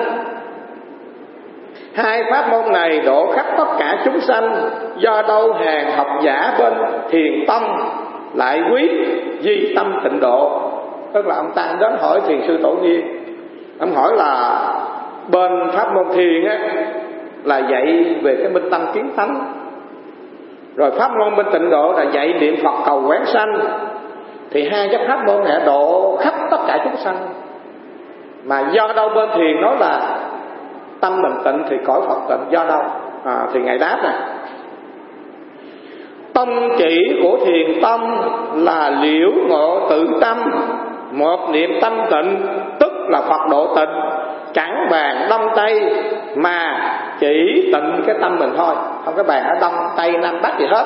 [1.94, 6.54] Hai pháp môn này độ khắp tất cả chúng sanh, Do đâu hàng học giả
[6.58, 6.72] bên
[7.10, 7.62] thiền tâm
[8.34, 8.90] Lại quý
[9.40, 10.60] di tâm tịnh độ.
[11.12, 13.00] Tức là ông Tăng đến hỏi thiền sư tổ nhiên
[13.78, 14.60] Ông hỏi là
[15.28, 16.58] bên pháp môn thiền á,
[17.44, 19.52] Là dạy về cái minh tâm kiến tánh.
[20.76, 23.58] Rồi pháp môn bên tịnh độ là dạy niệm phật cầu quán sanh.
[24.50, 27.16] Thì hai cái pháp môn này độ khắp tất cả chúng sanh.
[28.44, 30.11] Mà do đâu bên thiền nói là
[31.02, 32.50] tâm mình tịnh thì cõi phật tịnh.
[32.50, 32.82] Do đâu?
[33.24, 34.14] À, thì ngài đáp này
[36.34, 36.48] tâm
[36.78, 38.00] chỉ của thiền tâm
[38.54, 40.36] là liễu ngộ tự tâm
[41.10, 42.46] một niệm tâm tịnh
[42.80, 43.90] tức là phật độ tịnh.
[44.54, 45.94] Chẳng bàn đông tây
[46.36, 46.88] mà
[47.20, 48.74] chỉ tịnh cái tâm mình thôi.
[49.04, 50.84] Không cái bàn ở đông tây nam bắc gì hết.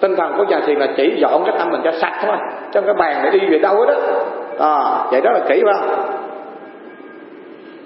[0.00, 2.36] Tinh thần của nhà thiền là chỉ dọn cái tâm mình cho sạch thôi
[2.72, 3.94] trong cái bàn để đi về đâu đó
[4.60, 5.90] à, vậy đó là kỹ không?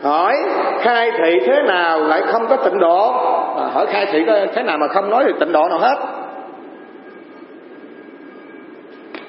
[0.03, 0.37] Hỏi
[0.81, 3.13] khai thị thế nào lại không có tịnh độ?
[3.57, 4.25] À, hỏi khai thị
[4.55, 5.97] thế nào mà không nói được tịnh độ nào hết?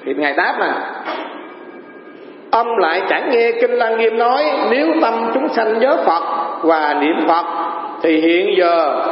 [0.04, 1.02] Thì ngài đáp là
[2.50, 6.22] ông lại chẳng nghe kinh lăng nghiêm nói nếu tâm chúng sanh nhớ phật
[6.62, 7.44] và niệm phật
[8.02, 9.04] thì hiện giờ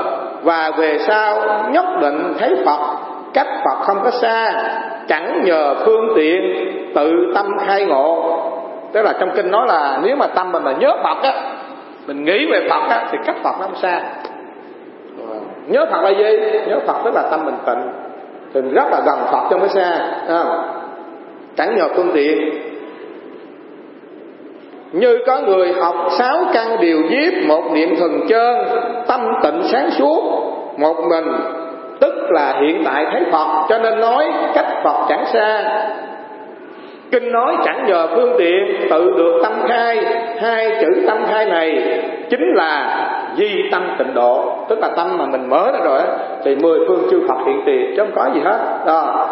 [0.42, 2.78] và về sau nhất định thấy phật
[3.34, 4.52] cách phật không có xa
[5.08, 6.40] chẳng nhờ phương tiện
[6.94, 8.42] tự tâm khai ngộ
[8.98, 11.32] tức là trong kinh nói là nếu mà tâm mình mà nhớ phật á,
[12.06, 14.00] mình nghĩ về phật á, thì cách phật nó không xa.
[15.66, 16.38] Nhớ phật là gì?
[16.66, 17.92] Nhớ phật tức là tâm mình tịnh,
[18.54, 20.06] thì rất là gần phật trong cái xa
[21.56, 22.50] chẳng nhờ phương tiện.
[24.92, 28.56] Như có người học sáu căn điều diếp một niệm thần trơn
[29.06, 30.22] tâm tịnh sáng suốt,
[30.76, 31.32] một mình,
[32.00, 35.84] tức là hiện tại thấy phật, cho nên nói cách phật chẳng xa
[37.10, 39.98] kinh nói chẳng nhờ phương tiện tự được tâm khai.
[40.40, 41.98] Hai chữ tâm khai này
[42.30, 43.04] chính là
[43.36, 44.54] di tâm tịnh độ.
[44.68, 46.00] Tức là tâm mà mình mở ra rồi
[46.44, 48.58] thì mười phương chư phật hiện tiền, chứ không có gì hết.
[48.86, 49.26] Đó.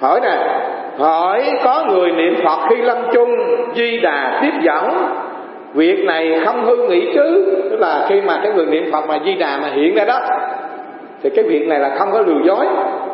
[0.00, 0.36] Hỏi nè,
[0.98, 3.30] hỏi có người niệm phật khi lâm chung,
[3.74, 5.06] di đà tiếp dẫn.
[5.74, 7.54] Việc này không hư nghĩ chứ.
[7.70, 10.20] Tức là khi mà cái người niệm phật mà di đà mà hiện ra đó,
[11.22, 12.66] thì cái việc này là không có lừa dối.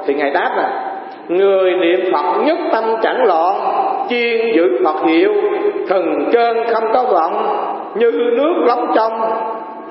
[0.07, 0.84] Thì ngài đáp là
[1.29, 3.55] người niệm phật nhất tâm chẳng loạn
[4.09, 5.33] chiên giữ phật hiệu,
[5.89, 7.57] thần chân không có vọng,
[7.95, 9.12] như nước lóng trong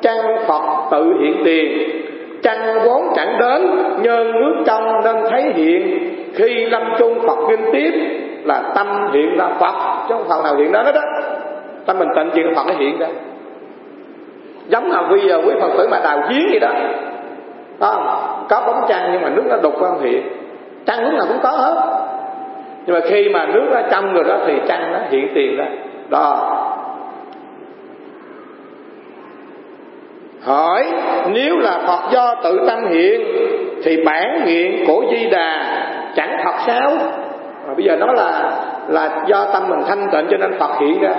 [0.02, 0.62] trang phật
[0.92, 1.90] tự hiện tiền.
[2.44, 3.62] Trăng vốn chẳng đến
[4.02, 6.10] nhân nước trong nên thấy hiện.
[6.36, 7.92] Khi lâm chung phật kinh tiếp,
[8.44, 11.02] là tâm hiện ra phật, chứ không phật nào hiện đó hết á.
[11.86, 13.08] Tâm mình tịnh chuyện phật nó hiện ra.
[14.68, 16.70] Giống là bây giờ quý phật tử mà đào giếng gì đó.
[17.80, 18.06] Không?
[18.50, 20.24] Có bóng trăng nhưng mà nước nó đục không hiện
[20.86, 22.04] trăng lúc nào cũng có hết.
[22.86, 25.66] Nhưng mà khi mà nước nó trong rồi đó thì trăng nó hiện tiền ra.
[26.10, 26.60] Đó.
[30.44, 30.86] Hỏi
[31.28, 33.22] nếu là phật do tự tâm hiện
[33.84, 35.66] thì bản nguyện của di đà
[36.16, 36.92] chẳng thật sao?
[37.68, 38.52] Mà bây giờ nó là
[38.88, 41.12] là do tâm mình thanh tịnh cho nên phật hiện ra.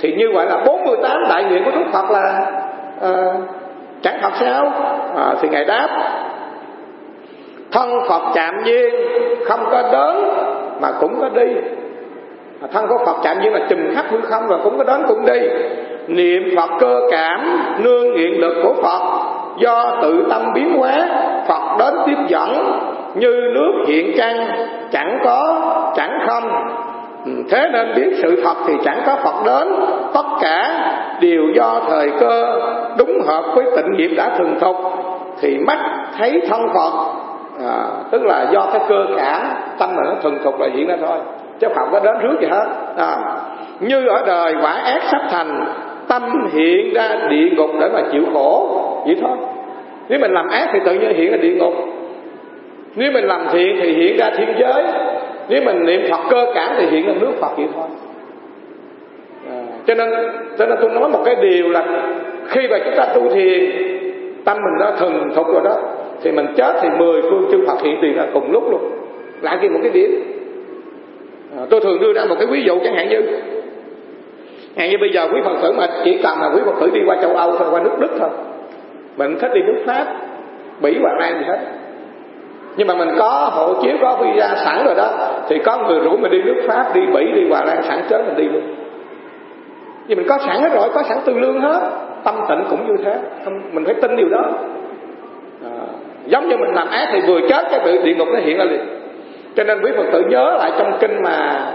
[0.00, 2.38] Thì như vậy là 48 đại nguyện của Đức Phật là
[3.10, 3.34] uh,
[4.02, 4.72] chẳng thật sao?
[5.16, 5.88] À, thì ngài đáp
[7.72, 8.94] thân Phật chạm duyên,
[9.44, 10.16] không có đến
[10.80, 11.46] mà cũng có đi.
[12.72, 15.26] Thân của Phật chạm duyên là chùm khắp hư không rồi cũng có đến cũng
[15.26, 15.40] đi.
[16.06, 19.00] Niệm Phật cơ cảm, nương nguyện lực của Phật.
[19.58, 21.08] Do tự tâm biến hóa,
[21.48, 22.80] Phật đến tiếp dẫn.
[23.14, 24.48] Như nước hiện trăng,
[24.92, 25.60] chẳng có,
[25.96, 26.50] chẳng không.
[27.24, 29.68] Ừ, thế nên biết sự thật thì chẳng có Phật đến.
[30.14, 30.74] Tất cả
[31.20, 32.60] đều do thời cơ,
[32.98, 34.76] đúng hợp với tịnh nghiệp đã thường thục.
[35.40, 35.78] Thì mắt
[36.18, 37.19] thấy thân Phật
[37.66, 39.42] à, tức là do cái cơ cảm
[39.78, 41.18] tâm mà nó thuần thục là hiện ra thôi.
[41.60, 42.66] Chứ Phật có đến trước gì hết.
[42.96, 43.16] À,
[43.80, 45.64] như ở đời quả ác sắp thành
[46.08, 48.80] tâm hiện ra địa ngục để mà chịu khổ.
[49.06, 49.36] Vậy thôi.
[50.08, 51.74] Nếu mình làm ác thì tự nhiên hiện ra địa ngục.
[52.96, 54.84] Nếu mình làm thiện thì hiện ra thiên giới.
[55.48, 57.86] Nếu mình niệm phật cơ cảm thì hiện ra nước phật vậy thôi.
[59.50, 59.56] À,
[59.86, 60.08] cho nên
[60.58, 61.84] cho nên tôi nói một cái điều là
[62.48, 63.70] khi mà chúng ta tu thiền
[64.44, 65.76] tâm mình nó thuần thục rồi đó
[66.22, 68.90] thì mình chết thì mười phương chư phật hiện tiền là cùng lúc luôn
[69.42, 70.10] lại kia một cái điểm
[71.58, 73.22] à, tôi thường đưa ra một cái ví dụ chẳng hạn như
[74.76, 77.00] Hạn như bây giờ quý Phật tử mà chỉ cần là quý Phật tử đi
[77.06, 78.28] qua châu Âu thôi, qua nước Đức thôi.
[79.16, 80.06] Mình thích đi nước Pháp,
[80.80, 81.58] Bỉ hoặc Anh gì hết.
[82.76, 85.08] Nhưng mà mình có hộ chiếu, có visa sẵn rồi đó,
[85.48, 88.22] thì có người rủ mình đi nước Pháp, đi Bỉ, đi Hòa Lan sẵn chết
[88.26, 88.62] mình đi luôn.
[90.06, 91.90] Vì mình có sẵn hết rồi, có sẵn tư lương hết.
[92.24, 94.44] Tâm tịnh cũng như thế, không, mình phải tin điều đó.
[96.30, 98.64] Giống như mình làm ác thì vừa chết cái bị địa ngục nó hiện ra
[98.64, 98.80] liền.
[99.56, 101.66] Cho nên quý Phật tử nhớ lại trong kinh mà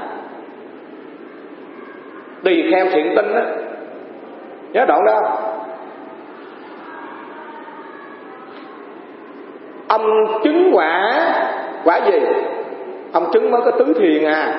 [2.43, 3.41] tùy theo thiện tinh đó
[4.73, 5.21] nhớ đoạn đó.
[9.87, 11.11] Ông chứng quả
[11.83, 12.19] quả gì?
[13.11, 14.53] Ông chứng mới có tứ thiền à.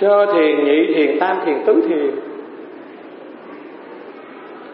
[0.00, 2.10] Sơ thiền, nhị thiền, tam thiền, tứ thiền.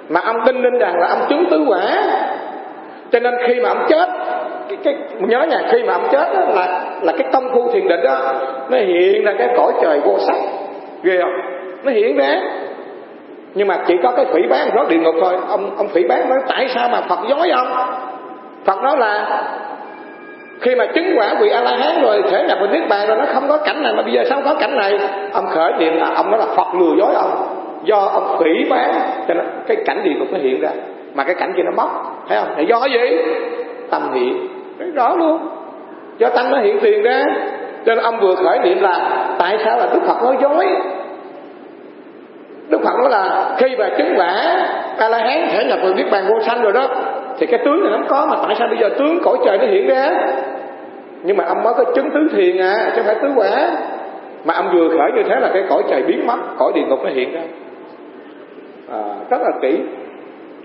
[0.09, 2.04] Mà ông tin linh rằng là ông chứng tứ quả.
[3.11, 4.09] Cho nên khi mà ông chết
[4.69, 7.89] cái, cái nhớ nhà khi mà ông chết đó, là là cái công phu thiền
[7.89, 8.19] định đó
[8.71, 10.37] nó hiện ra cái cõi trời vô sắc.
[11.03, 11.33] Ghê không?
[11.85, 12.41] Nó hiện ra.
[13.55, 15.35] Nhưng mà chỉ có cái phỉ bán nó địa ngục thôi.
[15.49, 17.69] Ông ông phỉ bán nói tại sao mà phật dối ông?
[18.64, 19.43] Phật nói là
[20.61, 23.17] khi mà chứng quả vị a la hán rồi thể nhập vào niết bàn rồi
[23.19, 24.99] nó không có cảnh này mà bây giờ sao có cảnh này?
[25.33, 27.31] Ông khởi niệm là ông nói là phật lừa dối ông.
[27.85, 28.95] Do ông phỉ bán
[29.29, 30.71] cho nên cái cảnh địa ngục nó hiện ra.
[31.14, 31.89] Mà cái cảnh kia nó mất
[32.29, 32.57] thấy không?
[32.57, 33.17] Là do gì?
[33.91, 34.49] Tâm niệm
[34.79, 35.49] rất rõ luôn.
[36.18, 37.24] Do tăng nó hiện tiền ra
[37.87, 40.66] cho nên ông vừa khởi niệm là tại sao là đức phật nói dối?
[42.68, 44.66] Đức phật nói là khi mà chứng quả
[44.99, 46.89] a la hán thể nhập vào niết bàn vô sanh rồi đó
[47.39, 49.66] thì cái tướng này nó có mà tại sao bây giờ tướng cõi trời nó
[49.66, 50.09] hiện ra?
[51.22, 53.70] Nhưng mà ông mới có chứng tứ thiền à chứ không phải tứ quả.
[54.45, 56.99] Mà ông vừa khởi như thế là cái cõi trời biến mất cõi địa ngục
[57.05, 57.41] nó hiện ra.
[58.93, 59.79] À, rất là kỹ.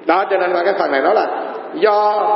[0.05, 1.27] Đó cho nên mà cái phần này nói là
[1.73, 2.27] do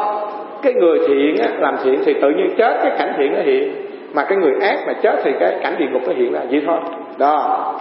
[0.65, 3.75] cái người thiện á, làm thiện thì tự nhiên chết cái cảnh thiện nó hiện.
[4.13, 6.61] Mà cái người ác mà chết thì cái cảnh địa ngục nó hiện ra vậy
[6.65, 6.79] thôi.
[7.17, 7.73] Đó.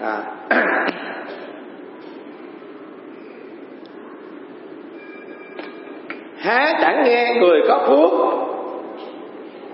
[0.00, 0.16] À.
[6.38, 8.10] há chẳng nghe người có phước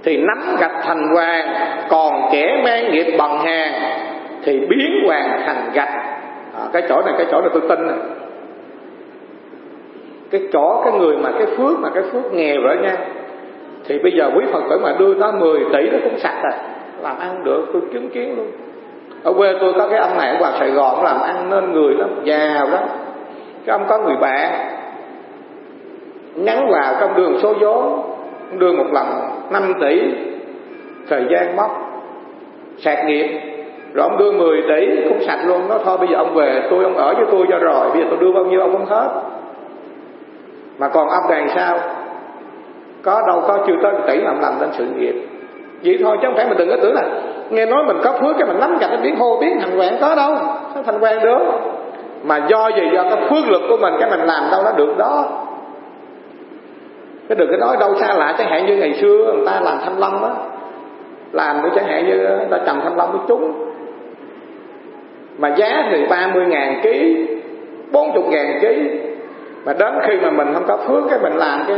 [0.03, 1.49] thì nắm gạch thành hoàng
[1.89, 3.73] còn kẻ mang nghiệp bằng hàng
[4.45, 5.95] thì biến hoàng thành gạch.
[6.55, 7.97] À, cái chỗ này cái chỗ này tôi tin này
[10.31, 12.97] cái chỗ, cái người mà cái phước mà cái phước nghèo rồi nha.
[13.85, 16.53] Thì bây giờ quý phật tử mà đưa nó 10 tỷ nó cũng sạch rồi.
[17.03, 18.47] Làm ăn được, tôi chứng kiến luôn.
[19.23, 21.95] Ở quê tôi có cái ông này ở ngoài sài gòn làm ăn nên người
[21.95, 22.83] lắm, giàu lắm.
[23.67, 24.53] Cái ông có người bạn,
[26.35, 28.03] nhắn vào trong đường số vốn,
[28.59, 29.07] đưa một lần
[29.51, 30.01] 5 tỷ,
[31.09, 31.69] thời gian mất
[32.79, 33.41] sạc nghiệp.
[33.95, 35.69] Rồi ông đưa 10 tỷ cũng sạch luôn.
[35.69, 38.07] Nó thôi bây giờ ông về, tôi, ông ở với tôi cho rồi, bây giờ
[38.11, 39.09] tôi đưa bao nhiêu ông không hết
[40.79, 41.79] mà còn ông đàn sao?
[43.03, 45.15] Có đâu có chưa tới tỷ mà ông làm lên sự nghiệp.
[45.85, 47.03] Vậy thôi, chứ không phải mình đừng có tưởng là
[47.51, 49.95] nghe nói mình có phước cái mình nắm chặt cái biến hô biến thành quẹn
[50.01, 50.35] có đâu.
[50.75, 51.39] Sao thành quen được?
[52.25, 52.83] Mà do gì?
[52.93, 55.25] Do cái phước lực của mình, cái mình làm đâu nó được đó.
[57.29, 59.79] Cái đừng có nói đâu xa lạ, chẳng hạn như ngày xưa người ta làm
[59.85, 60.31] thanh long á.
[61.33, 63.73] Làm để chẳng hạn như người ta trồng thanh long với chúng.
[65.39, 67.27] Mà giá thì ba mươi ngàn ký,
[67.93, 68.91] bốn chục ngàn ký
[69.67, 71.77] mà đến khi mà mình không có phước, cái mình làm cái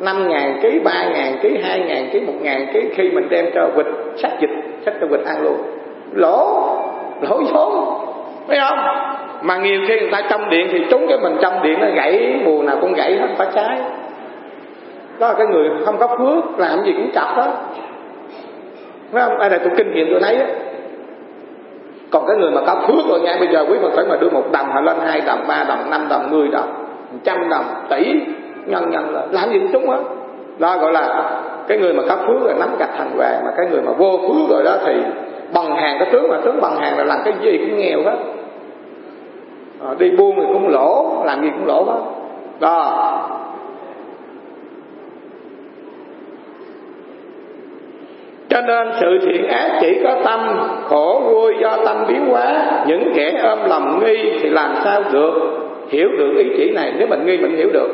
[0.00, 3.46] năm ngàn ký, ba ngàn ký, hai ngàn ký, một ngàn ký, khi mình đem
[3.54, 3.86] cho vịt
[4.16, 4.50] sát dịch
[4.86, 5.56] sát cho vịt ăn luôn.
[6.12, 6.68] Lỗ
[7.20, 8.00] lỗ vốn,
[8.48, 8.78] thấy không?
[9.42, 12.40] Mà nhiều khi người ta trong điện thì trúng cái mình trong điện nó gãy
[12.44, 13.80] mùa nào cũng gãy hết, phải trái.
[15.18, 17.46] Đó là cái người không có phước, làm gì cũng chọc đó
[19.12, 19.38] phải không?
[19.38, 20.46] Đây là tôi kinh nghiệm tôi thấy á.
[22.10, 24.30] Còn cái người mà có phước rồi ngay bây giờ quý phật tử mà đưa
[24.30, 26.87] một đồng họ lên hai đồng, ba đồng, năm đồng, mười đồng
[27.24, 28.14] trăm đồng tỷ.
[28.66, 29.98] Nhân nhân là làm gì cũng trúng hết.
[30.58, 31.30] Đó gọi là
[31.68, 34.18] cái người mà có phước là nắm gạch thành vàng mà cái người mà vô
[34.22, 34.92] phước rồi đó thì
[35.54, 38.16] bằng hàng cái tướng mà tướng bằng hàng là làm cái gì cũng nghèo hết.
[39.84, 42.00] À, đi buôn thì cũng lỗ làm gì cũng lỗ hết.
[42.60, 43.14] Đó.
[48.48, 52.64] Cho nên sự thiện ác chỉ có tâm khổ vui do tâm biến hóa.
[52.86, 55.32] Những kẻ ôm lòng nghi thì làm sao được?
[55.88, 57.88] Hiểu được ý chỉ này nếu mình nghi mình hiểu được.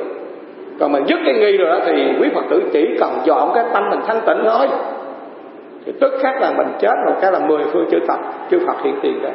[0.80, 3.64] Còn mình dứt cái nghi rồi đó thì quý phật tử chỉ cần dọn cái
[3.72, 4.68] tâm mình thanh tịnh thôi.
[5.86, 8.18] Thì tức khác là mình chết một cái là mười phương chư Phật
[8.50, 9.30] chư Phật hiện tiền đó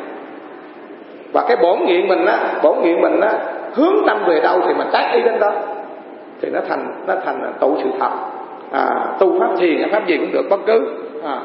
[1.34, 3.34] và cái bổn nguyện mình á bổn nguyện mình á
[3.76, 5.52] hướng tâm về đâu thì mình tác ý đến đó.
[6.42, 8.10] Thì nó thành nó thành tụ sự thật.
[8.72, 8.90] À,
[9.20, 10.88] tu pháp thiền pháp gì cũng được bất cứ.
[11.24, 11.40] À.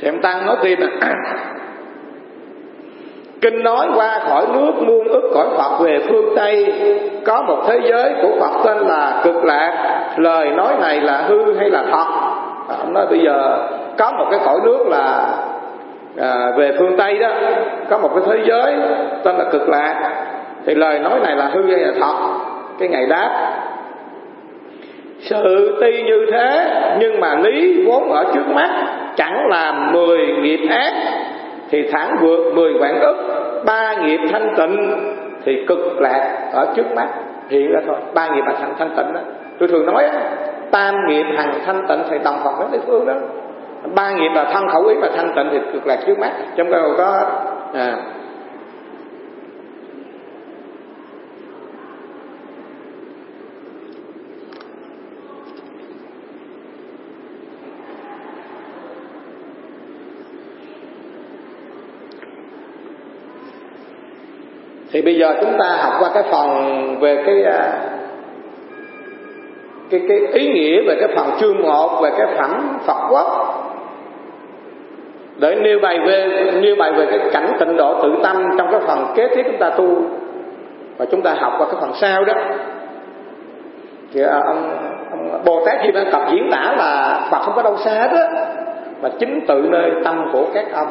[0.00, 1.14] thì ông tăng nói tiếp à
[3.40, 6.72] Kinh nói qua khỏi nước muôn ức khỏi Phật về phương Tây.
[7.24, 10.00] Có một thế giới của Phật tên là cực lạc.
[10.16, 12.06] Lời nói này là hư hay là thật?
[12.68, 15.34] À, Ông nói bây giờ có một cái cõi nước là
[16.20, 17.28] à, về phương Tây đó.
[17.90, 18.76] Có một cái thế giới
[19.24, 20.12] tên là cực lạc.
[20.66, 22.14] Thì lời nói này là hư hay là thật?
[22.78, 23.52] Cái ngày đáp
[25.20, 26.70] sự tuy như thế
[27.00, 28.70] nhưng mà lý vốn ở trước mắt
[29.16, 30.92] chẳng làm mười nghiệp ác
[31.70, 33.16] thì thẳng vượt mười quảng ức
[33.66, 34.92] ba nghiệp thanh tịnh
[35.44, 37.08] thì cực lạc ở trước mắt.
[37.48, 39.20] Hiện ra thôi ba nghiệp là thành thanh tịnh đó.
[39.58, 40.08] Tôi thường nói
[40.70, 43.14] tam nghiệp hằng thanh tịnh thì đồng phật với phương đó.
[43.94, 46.30] Ba nghiệp là thân khẩu ý mà thanh tịnh thì cực lạc trước mắt.
[46.56, 47.20] Trong đó có
[47.74, 47.96] à,
[64.92, 66.50] thì bây giờ chúng ta học qua cái phần
[67.00, 67.72] về cái à,
[69.90, 73.26] cái cái ý nghĩa về cái phần chương một về cái phẩm Phật quốc.
[75.36, 78.80] Để nêu bài về nêu bài về cái cảnh tịnh độ tự tâm trong cái
[78.86, 79.86] phần kế tiếp chúng ta tu.
[80.96, 82.34] Và chúng ta học qua cái phần sau đó.
[84.14, 84.70] Thì à, ông,
[85.10, 88.10] ông Bồ Tát Di đang tập diễn tả là Phật không có đâu xa hết
[88.10, 88.46] á
[89.02, 90.88] mà chính tự nơi tâm của các ông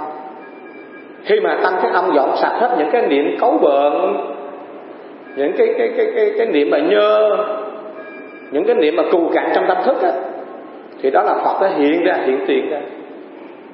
[1.26, 4.18] khi mà tăng cái ông dọn sạch hết những cái niệm cấu bợn
[5.36, 7.38] những cái cái cái cái cái niệm mà nhơ
[8.52, 10.12] những cái niệm mà cù cạn trong tâm thức á
[11.02, 12.80] thì đó là Phật đã hiện ra hiện tiền ra.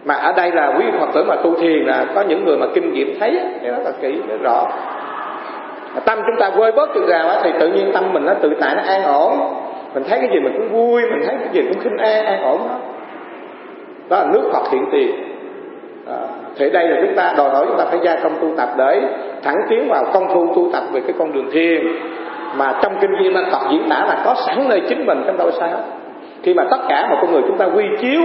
[0.06, 2.66] Mà ở đây là quý Phật tử mà tu thiền là có những người mà
[2.74, 4.68] kinh nghiệm thấy cái đó là kỹ rất rõ.
[6.06, 8.76] Tâm chúng ta vơi bớt được rào thì tự nhiên tâm mình nó tự tại
[8.76, 9.40] nó an ổn.
[9.94, 12.42] Mình thấy cái gì mình cũng vui mình thấy cái gì cũng khinh an an
[12.44, 12.78] ổn đó
[14.10, 15.12] đó là nước Phật hiện tiền.
[16.08, 16.18] À,
[16.58, 19.02] thì đây là chúng ta đòi hỏi chúng ta phải gia công tu tập để
[19.44, 21.88] thẳng tiến vào công phu tu tập về cái con đường thiền.
[22.58, 25.38] Mà trong kinh viên mà Phật diễn tả là có sẵn nơi chính mình trong
[25.38, 25.80] đâu sao.
[26.44, 28.22] Khi mà tất cả một con người chúng ta quy chiếu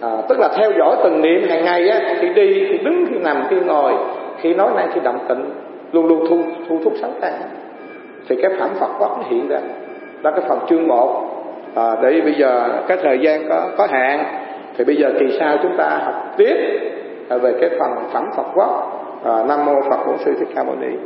[0.00, 3.18] à, tức là theo dõi từng niệm hàng ngày á, khi đi khi đứng khi
[3.18, 3.92] nằm khi ngồi
[4.40, 5.44] khi nói năng khi động tịnh
[5.92, 6.38] luôn luôn thu
[6.68, 7.32] thu thúc sáng tăng
[8.28, 9.58] thì cái phẩm Phật quốc nó hiện ra.
[10.22, 11.24] Đó cái phần chương một.
[11.74, 14.24] À, để bây giờ cái thời gian có có hạn
[14.78, 16.56] thì bây giờ kỳ sau chúng ta học tiếp
[17.28, 19.00] à, về cái phần phẩm Phật quốc.
[19.24, 20.96] À, Nam mô Phật Bổn Sư Thích Ca Mâu Ni.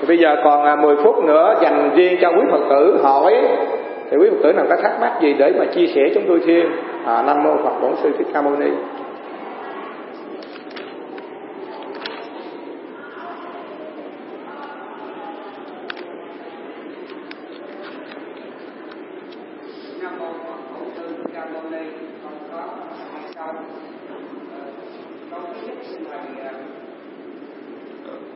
[0.00, 3.34] Thì bây giờ còn à, 10 phút nữa dành riêng cho quý Phật tử hỏi.
[4.10, 6.40] Thì quý Phật tử nào có thắc mắc gì để mà chia sẻ chúng tôi
[6.46, 6.66] thêm?
[7.06, 8.70] À, Nam mô Phật Bổn Sư Thích Ca Mâu Ni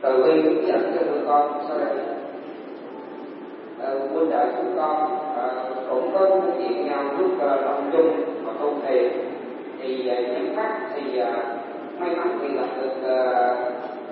[0.01, 1.87] từ bi hướng dẫn cho tụi con sau đây
[4.13, 6.27] huynh đệ chúng con ờ, cũng có
[6.57, 8.11] chuyện nhau lúc ờ, động lòng chung
[8.45, 9.11] và tu thiền
[9.81, 11.21] thì ờ, những khác thì
[11.99, 12.93] may mắn thì gặp được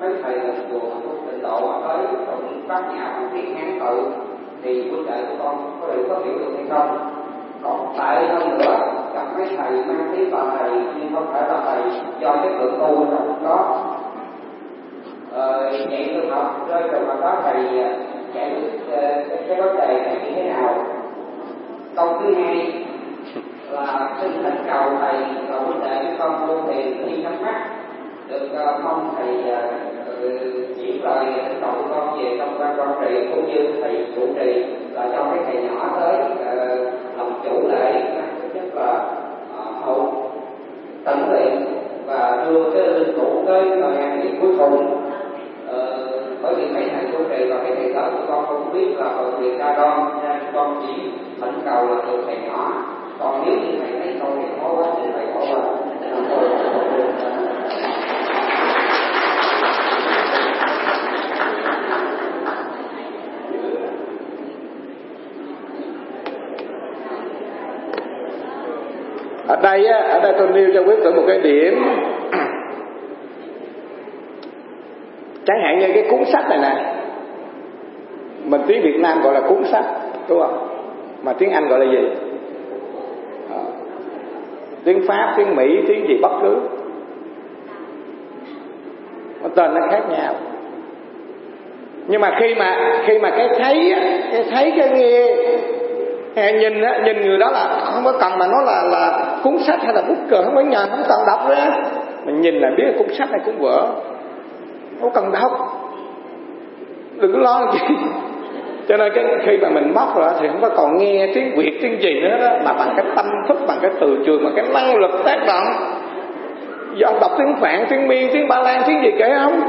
[0.02, 4.12] mấy thầy là chùa tu tịnh độ tới cũng các nhà cũng thiện ngán tự,
[4.64, 7.10] thì huynh đệ của con có thể có hiểu được hay không?
[7.64, 8.78] Còn tại hơn nữa,
[9.14, 11.82] gặp mấy thầy mang tiếng bà thầy nhưng không phải là thầy
[12.20, 13.86] do chất lượng tu trong đó
[15.32, 17.90] dạy vậy học hợp rơi mà có thầy à,
[18.34, 18.98] giải quyết
[19.48, 20.86] cái vấn đề này như thế nào?
[21.96, 22.74] Câu thứ hai
[23.72, 25.18] là xin thỉnh cầu thầy
[25.50, 27.70] và huynh đệ con vô thiền khi nhắm mắt
[28.30, 29.62] được ờ, mong thầy ờ,
[30.78, 34.66] chỉ lời thỉnh cầu con về trong quan quan trị cũng như thầy chủ trì
[34.94, 36.18] là cho cái thầy nhỏ tới
[37.18, 38.02] làm chủ lễ
[38.54, 39.06] nhất là
[39.82, 40.32] hậu
[41.06, 41.66] tận luyện
[42.06, 45.09] và đưa cái linh cũ tới thời gian cuối cùng
[45.72, 46.08] ờ,
[46.42, 49.06] bởi vì mấy thầy cô trì và mấy thầy giáo của con không biết là
[49.18, 51.04] phần quyền ca đon nên con chỉ
[51.42, 52.74] thỉnh cầu là được thầy nhỏ.
[53.20, 55.40] Còn nếu như thầy thấy câu này khó quá thì thầy bỏ
[69.48, 71.84] ở đây á, ở đây tôi nêu cho quý tử một cái điểm.
[75.50, 76.94] Chẳng hạn như cái cuốn sách này nè.
[78.46, 79.86] Mình tiếng Việt Nam gọi là cuốn sách
[80.28, 80.68] đúng không?
[81.24, 82.10] Mà tiếng Anh gọi là gì?
[83.50, 83.62] À,
[84.84, 86.58] tiếng Pháp tiếng Mỹ tiếng gì bất cứ.
[89.44, 90.34] Nó tên nó khác nhau.
[92.08, 93.96] Nhưng mà khi mà khi mà cái thấy
[94.32, 95.26] cái thấy cái nghe
[96.36, 99.58] hay nhìn á nhìn người đó là không có cần mà nó là là cuốn
[99.58, 101.56] sách hay là bút cờ không có nhờ không cần đọc nữa,
[102.26, 103.88] mình nhìn là biết là cuốn sách hay cuốn vở
[105.02, 105.52] không cần đọc.
[107.20, 107.80] Đừng có lo gì.
[108.88, 111.80] Cho nên cái khi mà mình mất rồi thì không có còn nghe tiếng việt
[111.82, 114.66] tiếng gì nữa đó mà bằng cái tâm thức bằng cái từ trường bằng cái
[114.74, 115.66] năng lực tác động.
[116.96, 119.62] Giờ ông đọc tiếng phạn tiếng miên tiếng ba lan tiếng gì kể không?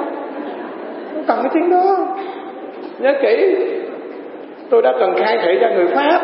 [1.14, 1.96] Không cần cái tiếng đó.
[2.98, 3.56] Nhớ kỹ.
[4.70, 6.20] Tôi đã từng khai thị cho người pháp.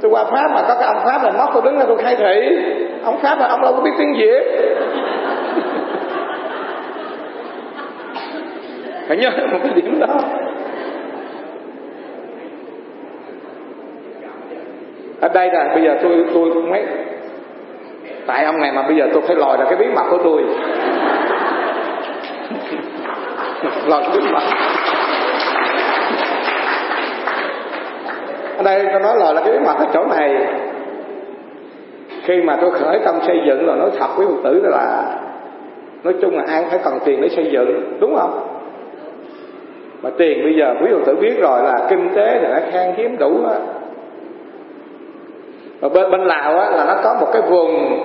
[0.00, 2.16] Tôi qua pháp mà có cái ông pháp là mất tôi đứng ra tôi khai
[2.16, 2.58] thị.
[3.04, 4.42] Ông pháp là ông đâu có biết tiếng việt
[9.08, 10.06] phải nhớ một cái điểm đó.
[15.20, 16.84] Ở đây là bây giờ tôi tôi mấy,
[18.26, 20.42] tại ông này mà bây giờ tôi phải lòi ra cái bí mật của tôi.
[23.86, 24.42] Lòi cái bí mật.
[28.56, 30.34] Ở đây tôi nói lòi là cái bí mật ở chỗ này.
[32.22, 35.04] Khi mà tôi khởi tâm xây dựng rồi nói thật với phật tử là
[36.02, 38.55] nói chung là ai phải cần tiền để xây dựng, đúng không?
[40.06, 42.94] Mà tiền bây giờ quý phật tử biết rồi là kinh tế thì nó khan
[42.96, 43.54] hiếm đủ đó.
[45.80, 48.00] và bên bên Lào á, là nó có một cái vùng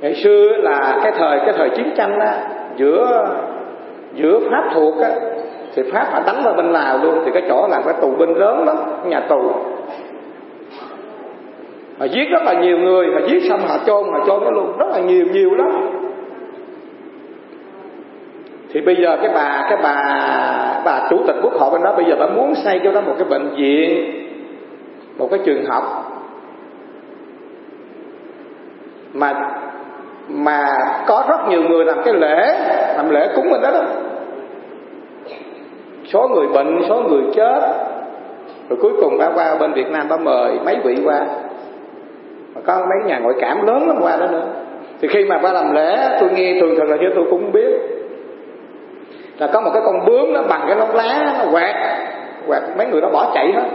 [0.00, 2.34] ngày xưa là cái thời cái thời chiến tranh á,
[2.76, 3.26] giữa
[4.14, 5.10] giữa Pháp thuộc á,
[5.74, 8.34] thì Pháp họ đánh vào bên Lào luôn thì cái chỗ là cái tù binh
[8.34, 9.52] lớn lắm nhà tù
[11.98, 14.78] họ giết rất là nhiều người họ giết xong họ chôn họ chôn nó luôn
[14.78, 15.97] rất là nhiều nhiều lắm
[18.72, 19.94] thì bây giờ cái bà cái bà
[20.84, 23.14] bà chủ tịch quốc hội bên đó bây giờ bà muốn xây cho nó một
[23.18, 24.12] cái bệnh viện,
[25.18, 25.84] một cái trường học.
[29.14, 29.34] Mà
[30.28, 30.66] mà
[31.06, 32.54] có rất nhiều người làm cái lễ,
[32.96, 33.82] làm lễ cúng bên đó đó.
[36.12, 37.60] Số người bệnh, số người chết.
[38.68, 41.20] Rồi cuối cùng ba qua bên Việt Nam ba mời mấy vị qua.
[42.54, 44.46] Mà có mấy nhà ngoại cảm lớn lắm qua đó nữa.
[45.00, 47.97] Thì khi mà ba làm lễ, tôi nghe thường thường là chứ tôi cũng biết
[49.38, 51.76] là có một cái con bướm nó bằng cái nón lá nó quẹt
[52.46, 53.68] quẹt mấy người nó bỏ chạy hết.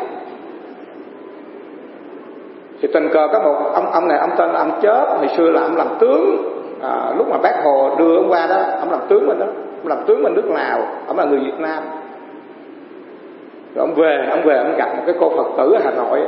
[2.81, 5.49] Thì tình cờ có một ông ông này ông tên là ông chết hồi xưa
[5.49, 6.49] là ông làm tướng.
[6.81, 9.45] À, lúc mà bác hồ đưa ông qua đó ông làm tướng bên đó
[9.83, 11.83] ông làm tướng bên nước lào ông là người việt nam.
[13.75, 16.19] Rồi ông về ông về ông gặp một cái cô phật tử ở hà nội.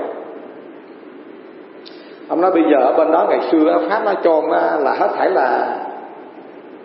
[2.30, 5.08] Ông nói bây giờ ở bên đó ngày xưa pháp nó chôn à, là hết
[5.18, 5.78] thảy là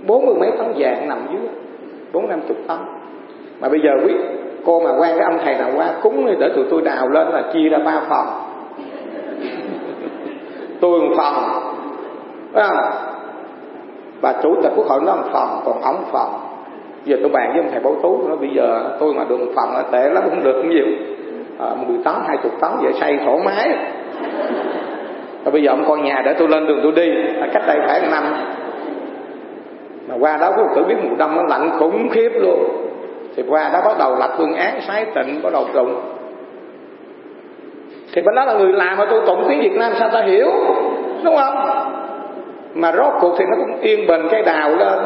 [0.07, 1.49] bốn mươi mấy tấn vàng nằm dưới
[2.13, 2.79] bốn năm chục tấm
[3.61, 4.15] mà bây giờ quý
[4.65, 7.43] cô mà quen cái ông thầy nào qua cúng để tụi tôi đào lên là
[7.53, 8.27] chia ra ba phòng
[10.81, 11.35] tôi một phòng
[12.53, 12.79] phải không?
[14.21, 16.51] Bà chủ tịch quốc hội nó một phòng còn ống phòng
[17.05, 19.53] giờ tôi bàn với ông thầy bảo tú nó bây giờ tôi mà được một
[19.57, 20.87] phòng là tệ lắm cũng được cũng nhiều.
[21.59, 23.69] À, 10 tấn hai chục tấn vậy xây thoải mái.
[25.45, 27.77] Rồi bây giờ ông con nhà để tôi lên đường tôi đi à, cách đây
[27.87, 28.25] phải năm
[30.11, 32.65] mà qua đó quý tử biết mùa đông nó lạnh khủng khiếp luôn.
[33.37, 36.01] Thì qua đó bắt đầu lập phương án sái tịnh bắt đầu tụng
[38.13, 40.47] thì bên đó là người làm mà tôi tụng tiếng Việt Nam sao ta hiểu?
[41.25, 41.55] Đúng không?
[42.75, 44.99] Mà rốt cuộc thì nó cũng yên bình cái đào lên.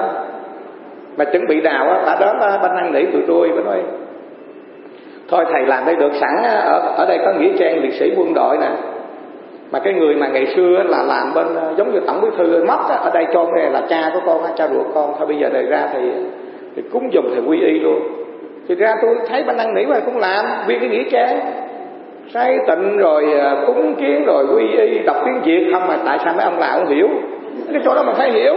[1.17, 3.83] Mà chuẩn bị đào á, bà đó bên năn nỉ tụi tôi bên nói,
[5.29, 8.35] thôi thầy làm đây được sẵn ở ở đây có nghĩa trang liệt sĩ quân
[8.35, 8.71] đội nè
[9.75, 12.65] mà cái người mà ngày xưa là làm bên ờ, giống như tổng bí thư
[12.65, 15.15] mất ở đây cho này là cha của con cha ruột con.
[15.19, 16.01] Thôi bây giờ đời ra thì
[16.77, 18.01] thì cúng dùng thì quy y luôn.
[18.69, 21.41] Thì ra tôi thấy ban năng nỉ mà cũng làm, viên cái nghĩa trang.
[22.35, 26.19] Say tịnh rồi ờ, cúng kiến rồi quy y, đọc tiếng việt không mà tại
[26.25, 27.09] sao mấy ông lạ không hiểu?
[27.73, 28.55] Cái chỗ đó mình phải hiểu.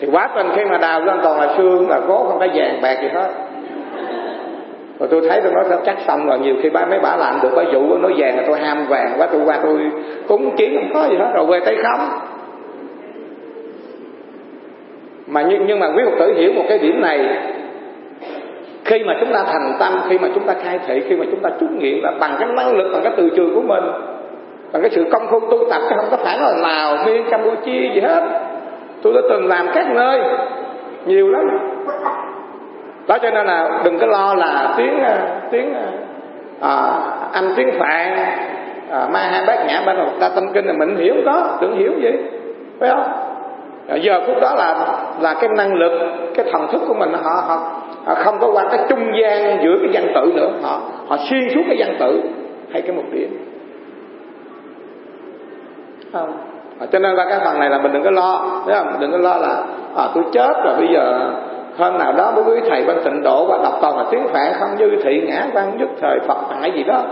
[0.00, 2.78] Thì quá trình khi mà đào lên toàn là xương là gốm không có vàng
[2.82, 3.30] bạc gì hết
[4.98, 7.50] rồi tôi thấy tôi nói chắc xong rồi, nhiều khi ba mấy bả làm được
[7.56, 9.80] cái vụ nói vàng là tôi ham vàng quá, tôi qua tôi
[10.28, 12.08] cúng kiến, không có gì hết, rồi về tay không
[15.26, 17.28] mà nhưng nhưng mà quý phật tử hiểu một cái điểm này.
[18.84, 21.40] Khi mà chúng ta thành tâm, khi mà chúng ta khai thị, khi mà chúng
[21.40, 23.84] ta trút nghiệm là bằng cái năng lực, bằng cái từ trường của mình,
[24.72, 27.90] bằng cái sự công phu tu tập, chứ không có phải là lào miên, campuchia
[27.94, 28.22] gì hết.
[29.02, 30.20] Tôi đã từng làm các nơi,
[31.06, 31.44] nhiều lắm
[33.08, 35.16] đó cho nên là đừng có lo là tiếng ờ,
[35.50, 35.86] tiếng ờ,
[36.60, 36.98] à,
[37.32, 38.16] anh tiếng phạn
[38.90, 41.78] à, ma hai bát nhã ba la mật tâm kinh là mình hiểu có tưởng
[41.78, 42.10] hiểu gì
[42.80, 43.04] phải không?
[43.88, 44.86] À, giờ phút đó là
[45.20, 45.92] là cái năng lực
[46.34, 47.72] cái thần thức của mình họ họ,
[48.04, 50.48] họ không có qua cái trung gian giữa cái văn tự nữa.
[50.62, 52.22] Họ họ xuyên suốt cái văn tự
[52.72, 53.38] hay cái một điểm
[56.12, 56.32] không.
[56.80, 58.92] À, cho nên là cái phần này là mình đừng có lo thấy không?
[59.00, 59.62] Đừng có lo là
[59.96, 61.30] à, tôi chết rồi bây giờ
[61.76, 64.52] hôm nào đó với quý thầy bên tịnh độ và đọc toàn là tiếng phạn
[64.60, 67.02] không dư thị ngã văn nhất thời phật hại gì đó.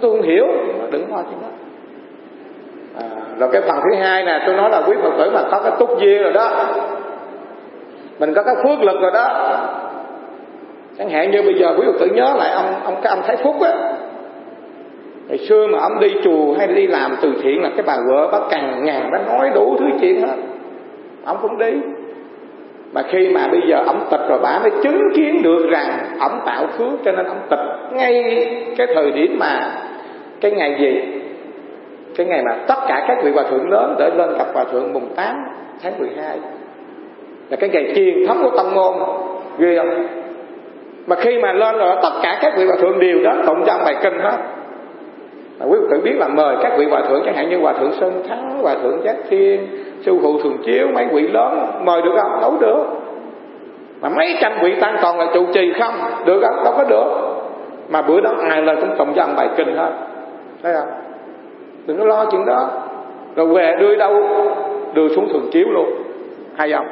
[0.00, 0.46] Tôi không hiểu
[0.90, 1.48] đừng lo chuyện đó.
[2.98, 3.06] À,
[3.38, 5.72] rồi cái phần thứ hai nè tôi nói là quý phật tử mà có cái
[5.78, 6.50] túc duyên rồi đó.
[8.18, 9.56] Mình có cái phước lực rồi đó.
[10.98, 13.36] Chẳng hạn như bây giờ quý phật tử nhớ lại ông ông cái ông thái
[13.36, 13.72] phúc á.
[15.28, 18.28] Ngày xưa mà ông đi chùa hay đi làm từ thiện là cái bà vợ
[18.32, 20.36] bà cằn ngàn bà nói đủ thứ chuyện hết.
[21.24, 21.72] Ông cũng đi
[22.92, 25.90] mà khi mà bây giờ ổng tịch rồi bà mới chứng kiến được rằng
[26.20, 27.58] ổng tạo phước cho nên ổng tịch.
[27.92, 28.46] Ngay
[28.76, 29.70] cái thời điểm mà
[30.40, 31.00] cái ngày gì?
[32.16, 34.92] Cái ngày mà tất cả các vị hòa thượng lớn để lên gặp hòa thượng
[34.92, 35.36] mùng 8
[35.82, 36.38] tháng 12
[37.50, 38.94] là cái ngày truyền thống của tâm môn.
[39.58, 40.06] Ghê không?
[41.06, 43.78] Mà khi mà lên rồi, tất cả các vị hòa thượng đều đó tụng cho
[43.84, 44.36] bài kinh hết.
[45.60, 47.72] Mà quý vị tự biết là mời các vị hòa thượng, chẳng hạn như hòa
[47.72, 49.66] thượng sơn thắng, hòa thượng giác thiên
[50.00, 52.84] sư phụ thường chiếu mấy quỷ lớn, mời được không đâu được.
[54.00, 55.94] Mà mấy trăm quỷ tăng còn là trụ trì không,
[56.24, 57.04] được không đâu có được.
[57.88, 59.92] Mà bữa đó, ai lên cũng cộng cho bài kinh hết.
[60.62, 60.88] Thấy không?
[61.86, 62.70] Đừng có lo chuyện đó.
[63.36, 64.22] Rồi về đưa đâu?
[64.94, 65.86] Đưa xuống thường chiếu luôn.
[66.56, 66.86] Hay không?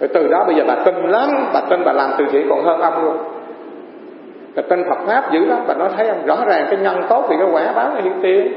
[0.00, 2.64] Rồi từ đó bây giờ bà tin lắm, bà tin bà làm từ thiện còn
[2.64, 3.16] hơn ông luôn.
[4.56, 6.26] Bà tin Phật pháp dữ lắm, bà nói thấy không?
[6.26, 8.52] Rõ ràng cái nhân tốt thì cái quả báo là hiện tiền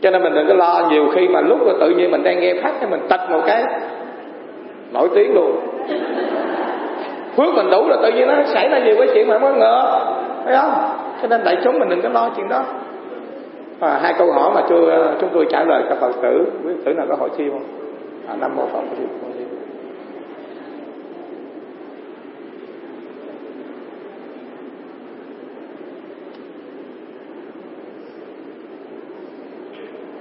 [0.00, 2.40] cho nên mình đừng có lo nhiều khi mà lúc mà tự nhiên mình đang
[2.40, 3.64] nghe pháp cái mình tạch một cái
[4.92, 5.56] nổi tiếng luôn.
[7.36, 10.00] Phước mình đủ là tự nhiên nó xảy ra nhiều cái chuyện mà không ngờ
[10.44, 10.72] thấy không?
[11.22, 12.62] Cho nên đại chúng mình đừng có lo chuyện đó.
[13.78, 16.44] Và hai câu hỏi mà chưa ờ, chúng tôi trả lời cho phật tử.
[16.64, 17.64] Quý tử nào có hỏi thêm không?
[18.28, 18.80] À, năm mô phật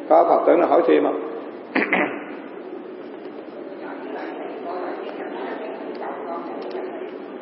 [0.10, 1.22] có phật tử nào hỏi thêm không?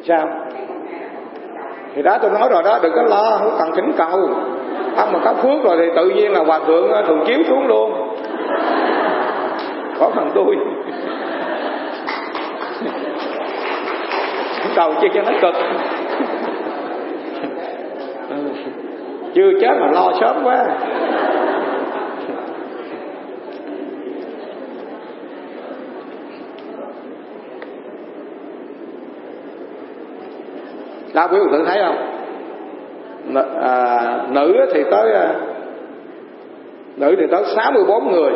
[0.08, 0.28] Sao?
[1.96, 4.30] Thì đó tôi nói rồi đó, đừng có lo, không cần thỉnh cầu.
[4.98, 7.68] Ông mà có phước rồi thì tự nhiên là hòa thượng ờ, thường chiếu xuống
[7.68, 8.16] luôn.
[10.00, 10.58] Có phần tôi.
[14.76, 15.54] Cầu chi cho nó cực.
[18.30, 18.36] Ừ.
[19.34, 20.66] Chưa chết mà lo sớm quá.
[31.14, 32.14] Đó quý vị tự thấy không?
[33.62, 35.36] À, nữ thì tới à,
[36.98, 38.32] nữ thì tới 64 người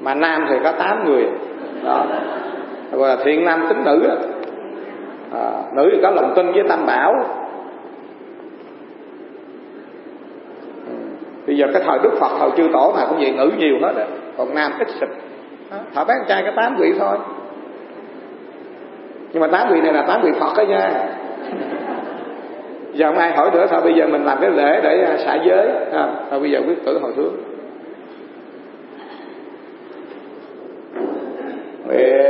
[0.00, 1.26] mà nam thì có 8 người.
[1.84, 2.06] Đó.
[2.92, 4.08] Gọi là thiện nam tính nữ
[5.34, 7.12] à, nữ thì có lòng tin với tam bảo.
[10.86, 10.92] Ừ.
[11.46, 13.92] bây giờ cái thời đức phật thời chư tổ nào cũng vậy nữ nhiều hết
[13.96, 14.06] rồi
[14.36, 15.08] còn nam ít xịt.
[15.94, 17.16] Thợ bán trai có tám vị thôi.
[19.32, 20.90] Nhưng mà tám vị này là tám vị phật đó nha
[22.96, 25.38] giờ không ai hỏi nữa thôi bây giờ mình làm cái lễ để à, xả
[25.46, 27.34] giới à, thôi bây giờ quyết tử hồi hướng?
[31.86, 32.25] Nguyện